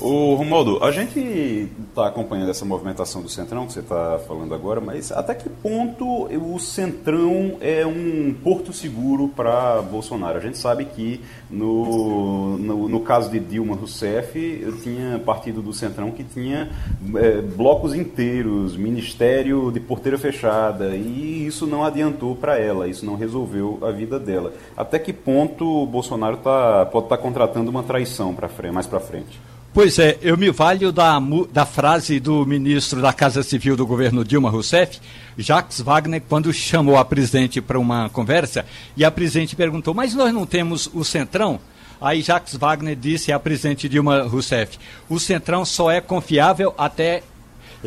[0.00, 4.80] O Romualdo, a gente está acompanhando essa movimentação do Centrão que você está falando agora,
[4.80, 10.38] mas até que ponto o Centrão é um porto seguro para Bolsonaro?
[10.38, 11.20] A gente sabe que
[11.50, 16.70] no, no, no, caso de Dilma Rousseff, tinha partido do Centrão que tinha
[17.16, 23.16] é, blocos inteiros, ministério de porteira fechada, e isso não adiantou para ela, isso não
[23.16, 24.54] resolveu a vida dela.
[24.74, 28.98] Até que ponto o Bolsonaro tá, pode estar tá contratando uma traição para mais para
[28.98, 29.38] frente?
[29.72, 31.16] Pois é, eu me valho da,
[31.52, 34.98] da frase do ministro da Casa Civil do governo Dilma Rousseff,
[35.38, 38.66] Jacques Wagner, quando chamou a presidente para uma conversa,
[38.96, 41.60] e a presidente perguntou, mas nós não temos o Centrão?
[42.00, 44.76] Aí Jacques Wagner disse à presidente Dilma Rousseff,
[45.08, 47.22] o Centrão só é confiável até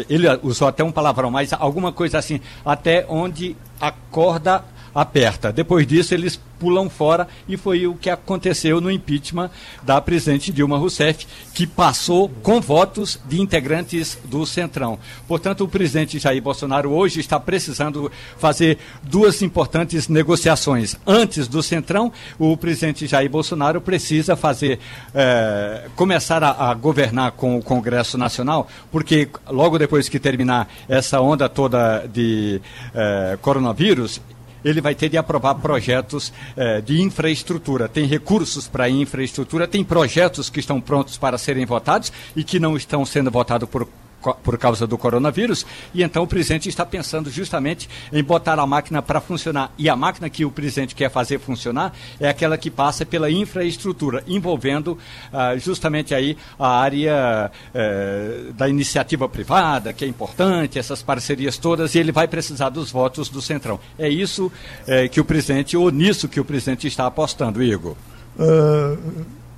[0.09, 4.63] ele usou até um palavrão, mas alguma coisa assim, até onde a corda
[4.93, 5.51] aperta.
[5.51, 9.49] Depois disso, eles pulam fora e foi o que aconteceu no impeachment
[9.81, 14.97] da presidente Dilma Rousseff, que passou com votos de integrantes do Centrão.
[15.27, 20.95] Portanto, o presidente Jair Bolsonaro hoje está precisando fazer duas importantes negociações.
[21.05, 24.79] Antes do Centrão, o presidente Jair Bolsonaro precisa fazer
[25.13, 31.19] é, começar a, a governar com o Congresso Nacional, porque logo depois que terminar essa
[31.19, 32.61] onda toda de
[32.95, 34.21] é, coronavírus,
[34.63, 37.87] ele vai ter de aprovar projetos eh, de infraestrutura.
[37.87, 42.75] Tem recursos para infraestrutura, tem projetos que estão prontos para serem votados e que não
[42.77, 43.87] estão sendo votados por
[44.31, 49.01] por causa do coronavírus, e então o presidente está pensando justamente em botar a máquina
[49.01, 49.71] para funcionar.
[49.77, 54.23] E a máquina que o presidente quer fazer funcionar é aquela que passa pela infraestrutura,
[54.27, 54.97] envolvendo
[55.31, 61.95] ah, justamente aí a área eh, da iniciativa privada, que é importante, essas parcerias todas,
[61.95, 63.79] e ele vai precisar dos votos do Centrão.
[63.97, 64.51] É isso
[64.87, 67.95] eh, que o presidente, ou nisso que o presidente está apostando, Igor.
[68.37, 68.97] Uh,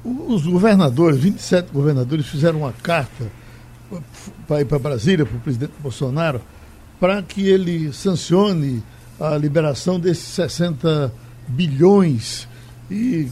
[0.04, 3.32] os governadores, 27 governadores, fizeram uma carta
[4.48, 6.42] para ir para Brasília, para o presidente Bolsonaro,
[7.00, 8.84] para que ele sancione
[9.20, 11.12] a liberação desses 60
[11.48, 12.48] bilhões
[12.90, 13.30] e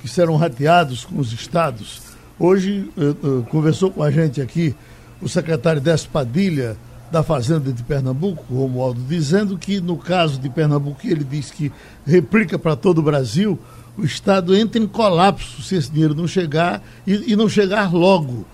[0.00, 2.02] que serão rateados com os estados.
[2.38, 4.74] Hoje uh, uh, conversou com a gente aqui
[5.20, 6.76] o secretário Décio Padilha,
[7.12, 11.70] da Fazenda de Pernambuco, Romualdo, dizendo que no caso de Pernambuco, ele diz que
[12.06, 13.58] replica para todo o Brasil,
[13.98, 18.46] o Estado entra em colapso se esse dinheiro não chegar e, e não chegar logo.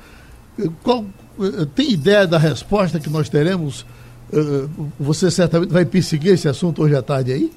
[0.83, 1.05] Qual, eh,
[1.75, 3.87] tem ideia da resposta que nós teremos?
[4.33, 4.67] Eh,
[4.99, 7.53] você certamente vai perseguir esse assunto hoje à tarde aí?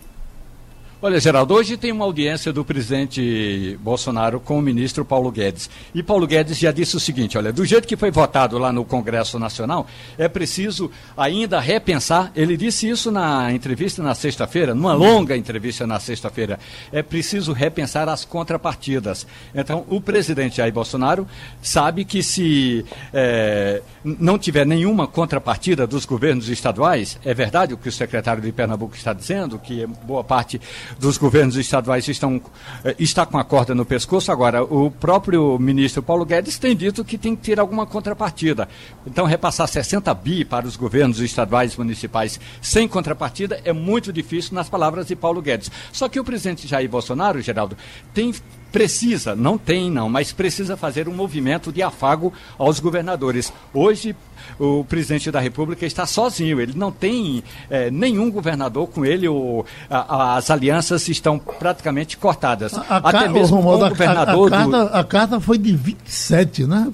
[1.03, 5.67] Olha, Geraldo, hoje tem uma audiência do presidente Bolsonaro com o ministro Paulo Guedes.
[5.95, 8.85] E Paulo Guedes já disse o seguinte: olha, do jeito que foi votado lá no
[8.85, 12.31] Congresso Nacional, é preciso ainda repensar.
[12.35, 16.59] Ele disse isso na entrevista na sexta-feira, numa longa entrevista na sexta-feira.
[16.91, 19.25] É preciso repensar as contrapartidas.
[19.55, 21.27] Então, o presidente Jair Bolsonaro
[21.63, 27.89] sabe que se é, não tiver nenhuma contrapartida dos governos estaduais, é verdade o que
[27.89, 30.61] o secretário de Pernambuco está dizendo, que boa parte
[30.99, 32.41] dos governos estaduais estão,
[32.83, 34.31] eh, está com a corda no pescoço.
[34.31, 38.67] Agora, o próprio ministro Paulo Guedes tem dito que tem que ter alguma contrapartida.
[39.05, 44.53] Então, repassar 60 bi para os governos estaduais e municipais sem contrapartida é muito difícil,
[44.53, 45.71] nas palavras de Paulo Guedes.
[45.91, 47.77] Só que o presidente Jair Bolsonaro, Geraldo,
[48.13, 48.33] tem
[48.71, 53.51] precisa, não tem não, mas precisa fazer um movimento de afago aos governadores.
[53.73, 54.15] Hoje,
[54.59, 59.65] o presidente da República está sozinho, ele não tem é, nenhum governador com ele, o,
[59.89, 62.73] a, as alianças estão praticamente cortadas.
[62.73, 64.53] A, a Até mesmo o governador.
[64.53, 66.87] A, a, carta, a carta foi de 27, né?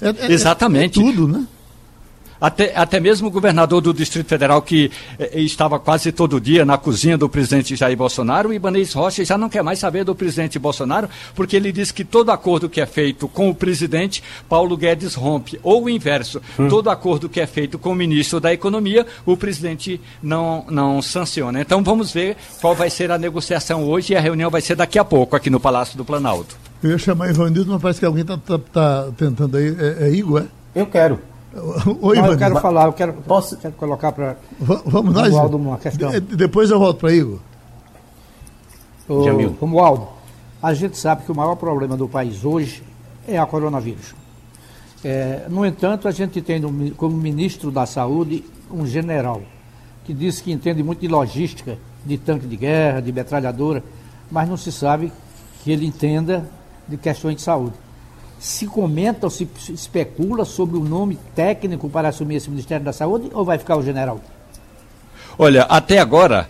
[0.00, 0.98] É, é, Exatamente.
[0.98, 1.46] É tudo, né?
[2.40, 6.78] Até, até mesmo o governador do Distrito Federal, que eh, estava quase todo dia na
[6.78, 10.58] cozinha do presidente Jair Bolsonaro, o Ibanez Rocha já não quer mais saber do presidente
[10.58, 15.14] Bolsonaro, porque ele diz que todo acordo que é feito com o presidente, Paulo Guedes
[15.14, 15.60] rompe.
[15.62, 16.68] Ou o inverso, hum.
[16.68, 21.60] todo acordo que é feito com o ministro da Economia, o presidente não, não sanciona.
[21.60, 24.98] Então vamos ver qual vai ser a negociação hoje e a reunião vai ser daqui
[24.98, 26.56] a pouco aqui no Palácio do Planalto.
[26.82, 29.76] Eu ia chamar Ivanildo, mas parece que alguém está tá, tá tentando aí.
[29.78, 30.46] É, é Igor, é?
[30.74, 31.29] Eu quero.
[31.52, 33.56] Oi, Não, eu quero falar, eu quero, Posso...
[33.56, 35.28] quero colocar para Vamos nós?
[35.30, 36.10] Romualdo uma questão.
[36.10, 37.38] De, depois eu volto para Igor.
[39.08, 39.24] O,
[39.60, 40.06] Romualdo,
[40.62, 42.84] a gente sabe que o maior problema do país hoje
[43.26, 44.14] é a coronavírus.
[45.04, 46.62] É, no entanto, a gente tem
[46.96, 49.42] como ministro da Saúde um general
[50.04, 53.82] que diz que entende muito de logística, de tanque de guerra, de metralhadora,
[54.30, 55.12] mas não se sabe
[55.62, 56.48] que ele entenda
[56.86, 57.74] de questões de saúde.
[58.40, 63.30] Se comenta ou se especula sobre o nome técnico para assumir esse Ministério da Saúde
[63.34, 64.18] ou vai ficar o general?
[65.38, 66.48] Olha, até agora,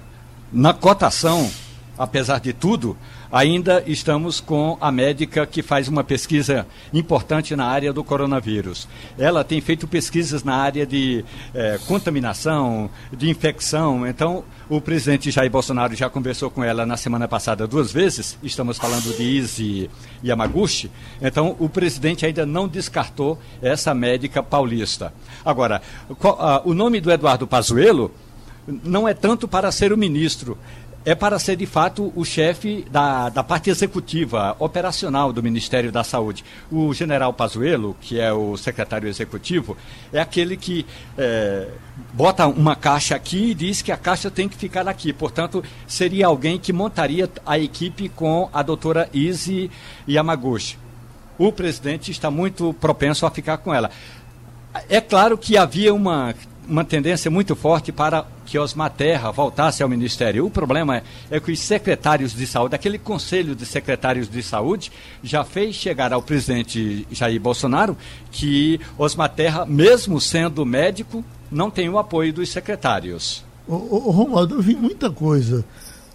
[0.53, 1.51] na cotação,
[1.99, 2.97] apesar de tudo,
[3.31, 8.89] ainda estamos com a médica que faz uma pesquisa importante na área do coronavírus.
[9.19, 11.25] Ela tem feito pesquisas na área de
[11.55, 14.07] eh, contaminação, de infecção.
[14.07, 18.37] Então, o presidente Jair Bolsonaro já conversou com ela na semana passada duas vezes.
[18.43, 19.91] Estamos falando de Izzy
[20.25, 20.91] Yamaguchi.
[21.21, 25.13] Então, o presidente ainda não descartou essa médica paulista.
[25.45, 25.81] Agora,
[26.39, 28.11] ah, o nome do Eduardo Pazuello
[28.85, 30.57] não é tanto para ser o ministro,
[31.05, 36.05] é para ser de fato o chefe da, da parte executiva, operacional do Ministério da
[36.05, 36.45] Saúde.
[36.71, 39.77] O general Pazuello, que é o secretário executivo,
[40.13, 40.85] é aquele que
[41.17, 41.69] é,
[42.13, 45.13] bota uma caixa aqui e diz que a caixa tem que ficar aqui.
[45.13, 49.71] Portanto, seria alguém que montaria a equipe com a doutora Izzy
[50.07, 50.79] Yamaguchi.
[51.39, 53.91] O presidente está muito propenso a ficar com ela.
[54.89, 56.35] É claro que havia uma
[56.71, 60.47] uma tendência muito forte para que Osmar Terra voltasse ao Ministério.
[60.47, 64.93] O problema é, é, que os secretários de saúde, aquele conselho de secretários de saúde,
[65.23, 67.97] já fez chegar ao presidente Jair Bolsonaro
[68.31, 73.45] que Osmar Terra, mesmo sendo médico, não tem o apoio dos secretários.
[73.67, 75.65] Ô, ô, Romualdo, eu vi muita coisa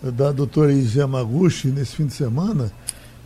[0.01, 2.71] da doutora Izzy Yamaguchi nesse fim de semana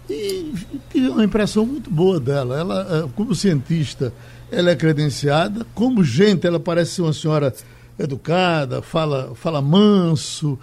[0.09, 0.53] e
[0.91, 2.57] tive uma impressão muito boa dela.
[2.59, 4.13] Ela, eh, como cientista,
[4.51, 7.53] ela é credenciada, como gente, ela parece ser uma senhora
[7.97, 10.57] educada, fala, fala manso.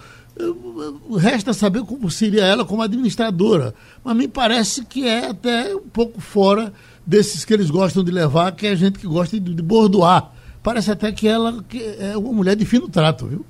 [1.19, 3.75] Resta saber como seria ela como administradora.
[4.05, 6.73] Mas me parece que é até um pouco fora
[7.07, 10.33] desses que eles gostam de levar, que é gente que gosta de, de bordoar.
[10.63, 13.47] Parece até que ela que é uma mulher de fino trato, viu?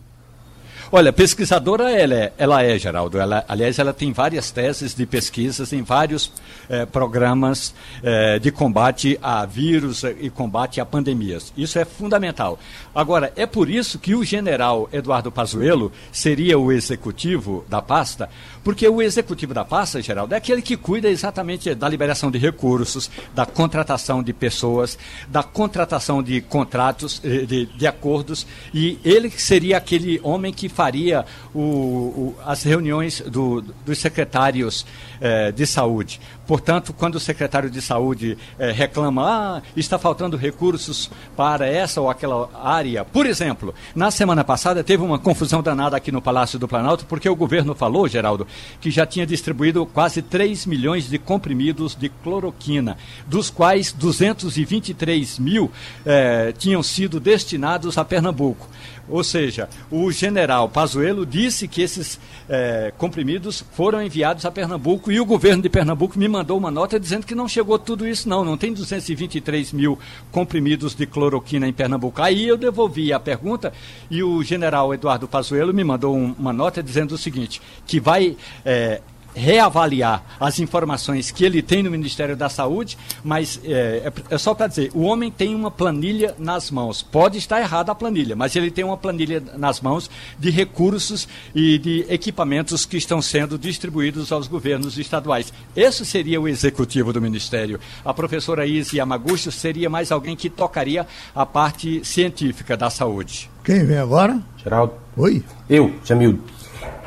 [0.93, 3.19] Olha, pesquisadora ela é, ela é Geraldo.
[3.19, 6.33] Ela, aliás, ela tem várias teses de pesquisas em vários
[6.69, 7.75] eh, programas
[8.05, 11.53] eh, de combate a vírus e combate a pandemias.
[11.57, 12.57] Isso é fundamental.
[12.95, 18.31] Agora, é por isso que o general Eduardo Pazuello seria o executivo da pasta,
[18.67, 23.09] porque o executivo da pasta, Geraldo, é aquele que cuida exatamente da liberação de recursos,
[23.33, 24.99] da contratação de pessoas,
[25.29, 28.45] da contratação de contratos, eh, de, de acordos,
[28.75, 34.85] e ele seria aquele homem que faria o, o, as reuniões do, dos secretários
[35.21, 36.21] eh, de saúde.
[36.47, 42.09] Portanto, quando o secretário de saúde eh, reclama, ah, está faltando recursos para essa ou
[42.09, 46.69] aquela área, por exemplo, na semana passada teve uma confusão danada aqui no Palácio do
[46.69, 48.47] Planalto, porque o governo falou, Geraldo,
[48.81, 52.97] que já tinha distribuído quase 3 milhões de comprimidos de cloroquina,
[53.27, 55.71] dos quais 223 mil
[56.05, 58.69] eh, tinham sido destinados a Pernambuco.
[59.09, 65.21] Ou seja, o general Pazuello disse que esses é, comprimidos foram enviados a Pernambuco e
[65.21, 68.45] o governo de Pernambuco me mandou uma nota dizendo que não chegou tudo isso, não.
[68.45, 69.99] Não tem 223 mil
[70.33, 72.21] comprimidos de cloroquina em Pernambuco.
[72.21, 73.73] Aí eu devolvi a pergunta
[74.11, 78.37] e o general Eduardo Pazuello me mandou um, uma nota dizendo o seguinte: que vai.
[78.65, 79.01] É,
[79.37, 84.55] reavaliar as informações que ele tem no Ministério da Saúde, mas é, é, é só
[84.55, 87.03] para dizer, o homem tem uma planilha nas mãos.
[87.03, 91.79] Pode estar errada a planilha, mas ele tem uma planilha nas mãos de recursos e
[91.79, 95.53] de equipamentos que estão sendo distribuídos aos governos estaduais.
[95.77, 97.79] Esse seria o executivo do Ministério.
[98.05, 103.51] A professora Izzy Yamaguchi seria mais alguém que tocaria a parte científica da saúde.
[103.63, 104.41] Quem vem agora?
[104.57, 104.95] Geraldo.
[105.17, 105.43] Oi.
[105.69, 106.56] Eu, Jamildo.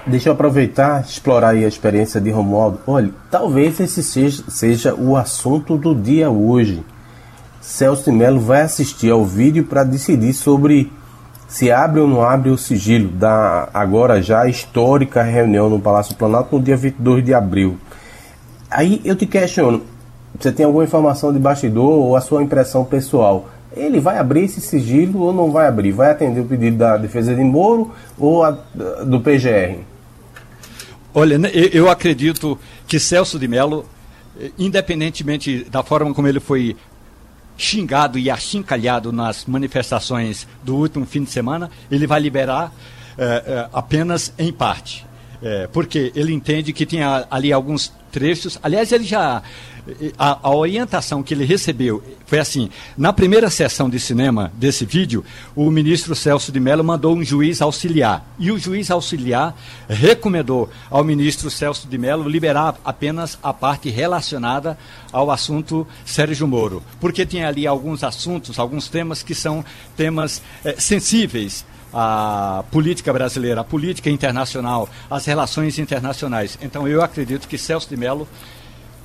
[0.10, 2.80] Deixa eu aproveitar, explorar a experiência de Romualdo.
[2.88, 6.84] Olha, talvez esse seja, seja o assunto do dia hoje.
[7.62, 10.92] Celso de Mello vai assistir ao vídeo para decidir sobre
[11.48, 16.58] se abre ou não abre o sigilo da agora já histórica reunião no Palácio Planalto
[16.58, 17.78] no dia 22 de abril.
[18.72, 19.84] Aí eu te questiono,
[20.40, 23.48] você tem alguma informação de bastidor ou a sua impressão pessoal?
[23.78, 25.92] Ele vai abrir esse sigilo ou não vai abrir?
[25.92, 28.58] Vai atender o pedido da defesa de Moro ou a,
[29.06, 29.89] do PGR?
[31.14, 33.86] Olha, né, eu acredito que Celso de Mello,
[34.40, 36.76] eh, independentemente da forma como ele foi
[37.58, 42.72] xingado e achincalhado nas manifestações do último fim de semana, ele vai liberar
[43.18, 45.06] eh, eh, apenas em parte.
[45.42, 48.60] É, porque ele entende que tinha ali alguns trechos.
[48.62, 49.42] Aliás, ele já.
[50.18, 55.24] A, a, orientação que ele recebeu foi assim: na primeira sessão de cinema desse vídeo,
[55.56, 58.26] o ministro Celso de Mello mandou um juiz auxiliar.
[58.38, 59.56] E o juiz auxiliar
[59.88, 64.78] recomendou ao ministro Celso de Mello liberar apenas a parte relacionada
[65.12, 66.84] ao assunto Sérgio Moro.
[67.00, 69.64] Porque tinha ali alguns assuntos, alguns temas que são
[69.96, 76.58] temas é, sensíveis a política brasileira, a política internacional, as relações internacionais.
[76.62, 78.28] Então eu acredito que Celso de Mello,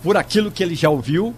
[0.05, 1.35] por aquilo que ele já ouviu,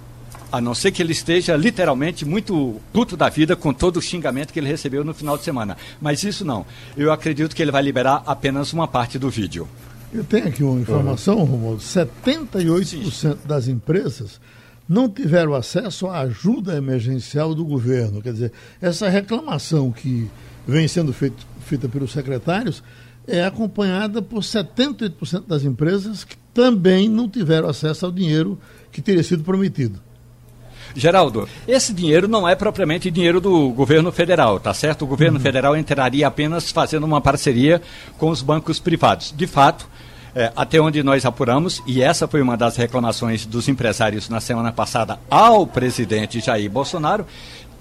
[0.51, 4.53] a não ser que ele esteja literalmente muito puto da vida com todo o xingamento
[4.53, 5.77] que ele recebeu no final de semana.
[6.01, 6.67] Mas isso não.
[6.97, 9.69] Eu acredito que ele vai liberar apenas uma parte do vídeo.
[10.13, 11.45] Eu tenho aqui uma informação, uhum.
[11.45, 11.81] Romualdo.
[11.81, 13.37] 78% Sim.
[13.45, 14.41] das empresas
[14.89, 18.21] não tiveram acesso à ajuda emergencial do governo.
[18.21, 18.53] Quer dizer,
[18.83, 20.29] essa reclamação que
[20.67, 22.83] vem sendo feito, feita pelos secretários
[23.29, 28.59] é acompanhada por 78% das empresas que também não tiveram acesso ao dinheiro
[28.91, 30.01] que teria sido prometido.
[30.95, 35.03] Geraldo, esse dinheiro não é propriamente dinheiro do governo federal, tá certo?
[35.03, 35.43] O governo uhum.
[35.43, 37.83] federal entraria apenas fazendo uma parceria
[38.17, 39.35] com os bancos privados.
[39.37, 39.87] De fato,
[40.35, 44.73] é, até onde nós apuramos, e essa foi uma das reclamações dos empresários na semana
[44.73, 47.27] passada ao presidente Jair Bolsonaro,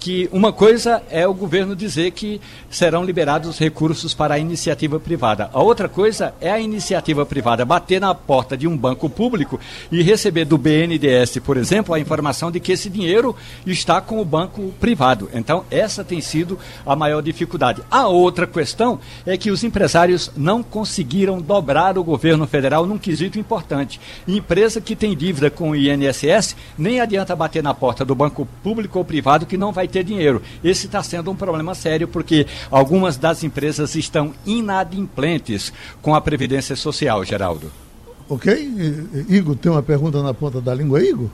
[0.06, 2.40] que uma coisa é o governo dizer que
[2.70, 5.50] serão liberados recursos para a iniciativa privada.
[5.52, 9.58] A outra coisa é a iniciativa privada bater na porta de um banco público
[9.90, 13.34] e receber do BNDES, por exemplo, a informação de que esse dinheiro
[13.66, 15.28] está com o banco privado.
[15.34, 17.82] Então, essa tem sido a maior dificuldade.
[17.90, 23.40] A outra questão é que os empresários não conseguiram dobrar o governo federal num quesito
[23.40, 24.00] importante.
[24.28, 29.00] Empresa que tem dívida com o INSS, nem adianta bater na porta do banco público
[29.00, 30.42] ou privado que não vai vai ter dinheiro.
[30.62, 35.72] Esse está sendo um problema sério porque algumas das empresas estão inadimplentes
[36.02, 37.72] com a Previdência Social, Geraldo.
[38.28, 38.52] Ok.
[39.28, 41.28] Igor, tem uma pergunta na ponta da língua, Igor?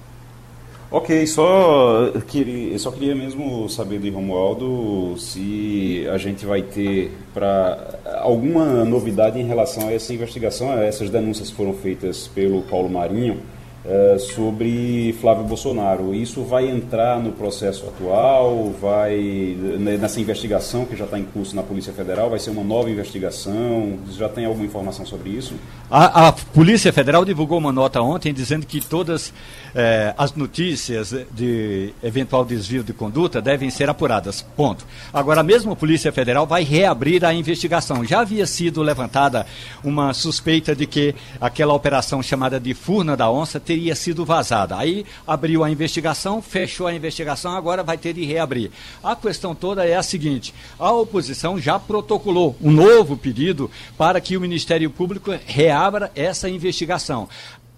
[0.90, 7.98] Ok, só queria, só queria mesmo saber de Romualdo se a gente vai ter para
[8.20, 12.90] alguma novidade em relação a essa investigação, a essas denúncias que foram feitas pelo Paulo
[12.90, 13.40] Marinho
[13.84, 16.14] é, sobre Flávio Bolsonaro.
[16.14, 18.72] Isso vai entrar no processo atual?
[18.80, 22.30] Vai né, nessa investigação que já está em curso na Polícia Federal?
[22.30, 23.98] Vai ser uma nova investigação?
[24.12, 25.54] Já tem alguma informação sobre isso?
[25.90, 29.32] A, a Polícia Federal divulgou uma nota ontem dizendo que todas
[29.74, 34.42] eh, as notícias de eventual desvio de conduta devem ser apuradas.
[34.56, 34.86] Ponto.
[35.12, 38.04] Agora, mesmo a Polícia Federal vai reabrir a investigação.
[38.04, 39.44] Já havia sido levantada
[39.82, 44.76] uma suspeita de que aquela operação chamada de Furna da Onça teria sido vazada.
[44.76, 48.70] Aí abriu a investigação, fechou a investigação, agora vai ter de reabrir.
[49.02, 54.36] A questão toda é a seguinte: a oposição já protocolou um novo pedido para que
[54.36, 57.28] o Ministério Público reabra essa investigação.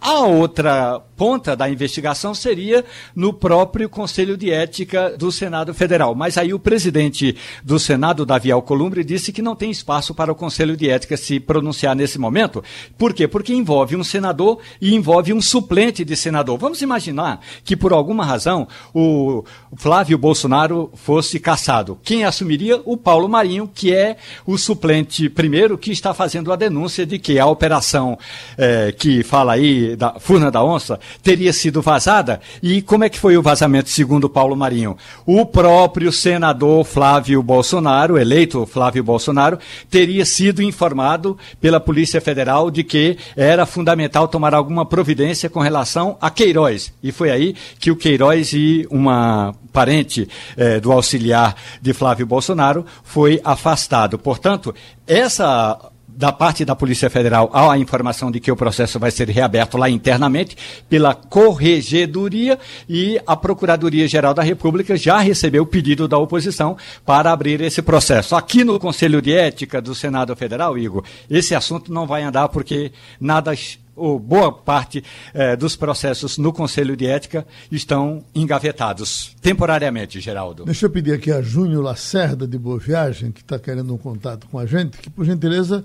[0.07, 2.85] A outra ponta da investigação seria
[3.17, 6.15] no próprio Conselho de Ética do Senado Federal.
[6.15, 10.35] Mas aí o presidente do Senado, Davi Alcolumbre, disse que não tem espaço para o
[10.35, 12.63] Conselho de Ética se pronunciar nesse momento.
[12.99, 13.27] Por quê?
[13.27, 16.59] Porque envolve um senador e envolve um suplente de senador.
[16.59, 19.43] Vamos imaginar que, por alguma razão, o
[19.77, 21.99] Flávio Bolsonaro fosse caçado.
[22.03, 22.79] Quem assumiria?
[22.85, 27.39] O Paulo Marinho, que é o suplente primeiro que está fazendo a denúncia de que
[27.39, 28.19] a operação
[28.59, 32.41] é, que fala aí da Furna da Onça teria sido vazada.
[32.63, 34.97] E como é que foi o vazamento, segundo Paulo Marinho?
[35.27, 39.59] O próprio senador Flávio Bolsonaro, eleito Flávio Bolsonaro,
[39.91, 46.17] teria sido informado pela Polícia Federal de que era fundamental tomar alguma providência com relação
[46.21, 46.93] a Queiroz.
[47.03, 52.87] E foi aí que o Queiroz e uma parente eh, do auxiliar de Flávio Bolsonaro
[53.03, 54.19] foi afastado.
[54.19, 54.75] Portanto,
[55.07, 59.29] essa da parte da Polícia Federal há a informação de que o processo vai ser
[59.29, 60.57] reaberto lá internamente
[60.89, 62.59] pela Corregedoria
[62.89, 68.37] e a Procuradoria-Geral da República já recebeu o pedido da oposição para abrir esse processo.
[68.37, 72.93] Aqui no Conselho de Ética do Senado Federal, Igor, esse assunto não vai andar porque
[73.21, 73.53] nada
[73.97, 80.65] ou boa parte eh, dos processos no Conselho de Ética estão engavetados temporariamente, Geraldo.
[80.65, 84.47] Deixa eu pedir aqui a Júnior Lacerda de Boa Viagem, que está querendo um contato
[84.49, 85.85] com a gente, que por gentileza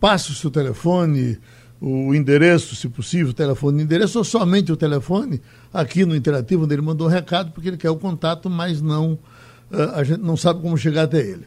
[0.00, 1.38] passe o seu telefone,
[1.80, 5.40] o endereço, se possível, o telefone e endereço, ou somente o telefone,
[5.72, 9.12] aqui no Interativo, onde ele mandou um recado, porque ele quer o contato, mas não,
[9.70, 11.46] uh, a gente não sabe como chegar até ele.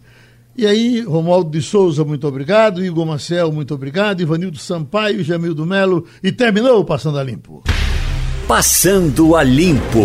[0.56, 2.86] E aí, Romualdo de Souza, muito obrigado.
[2.86, 4.22] Igor Marcel, muito obrigado.
[4.22, 6.06] Ivanildo Sampaio, Jamildo Melo.
[6.22, 7.64] E terminou Passando a Limpo.
[8.48, 10.04] Passando a Limpo.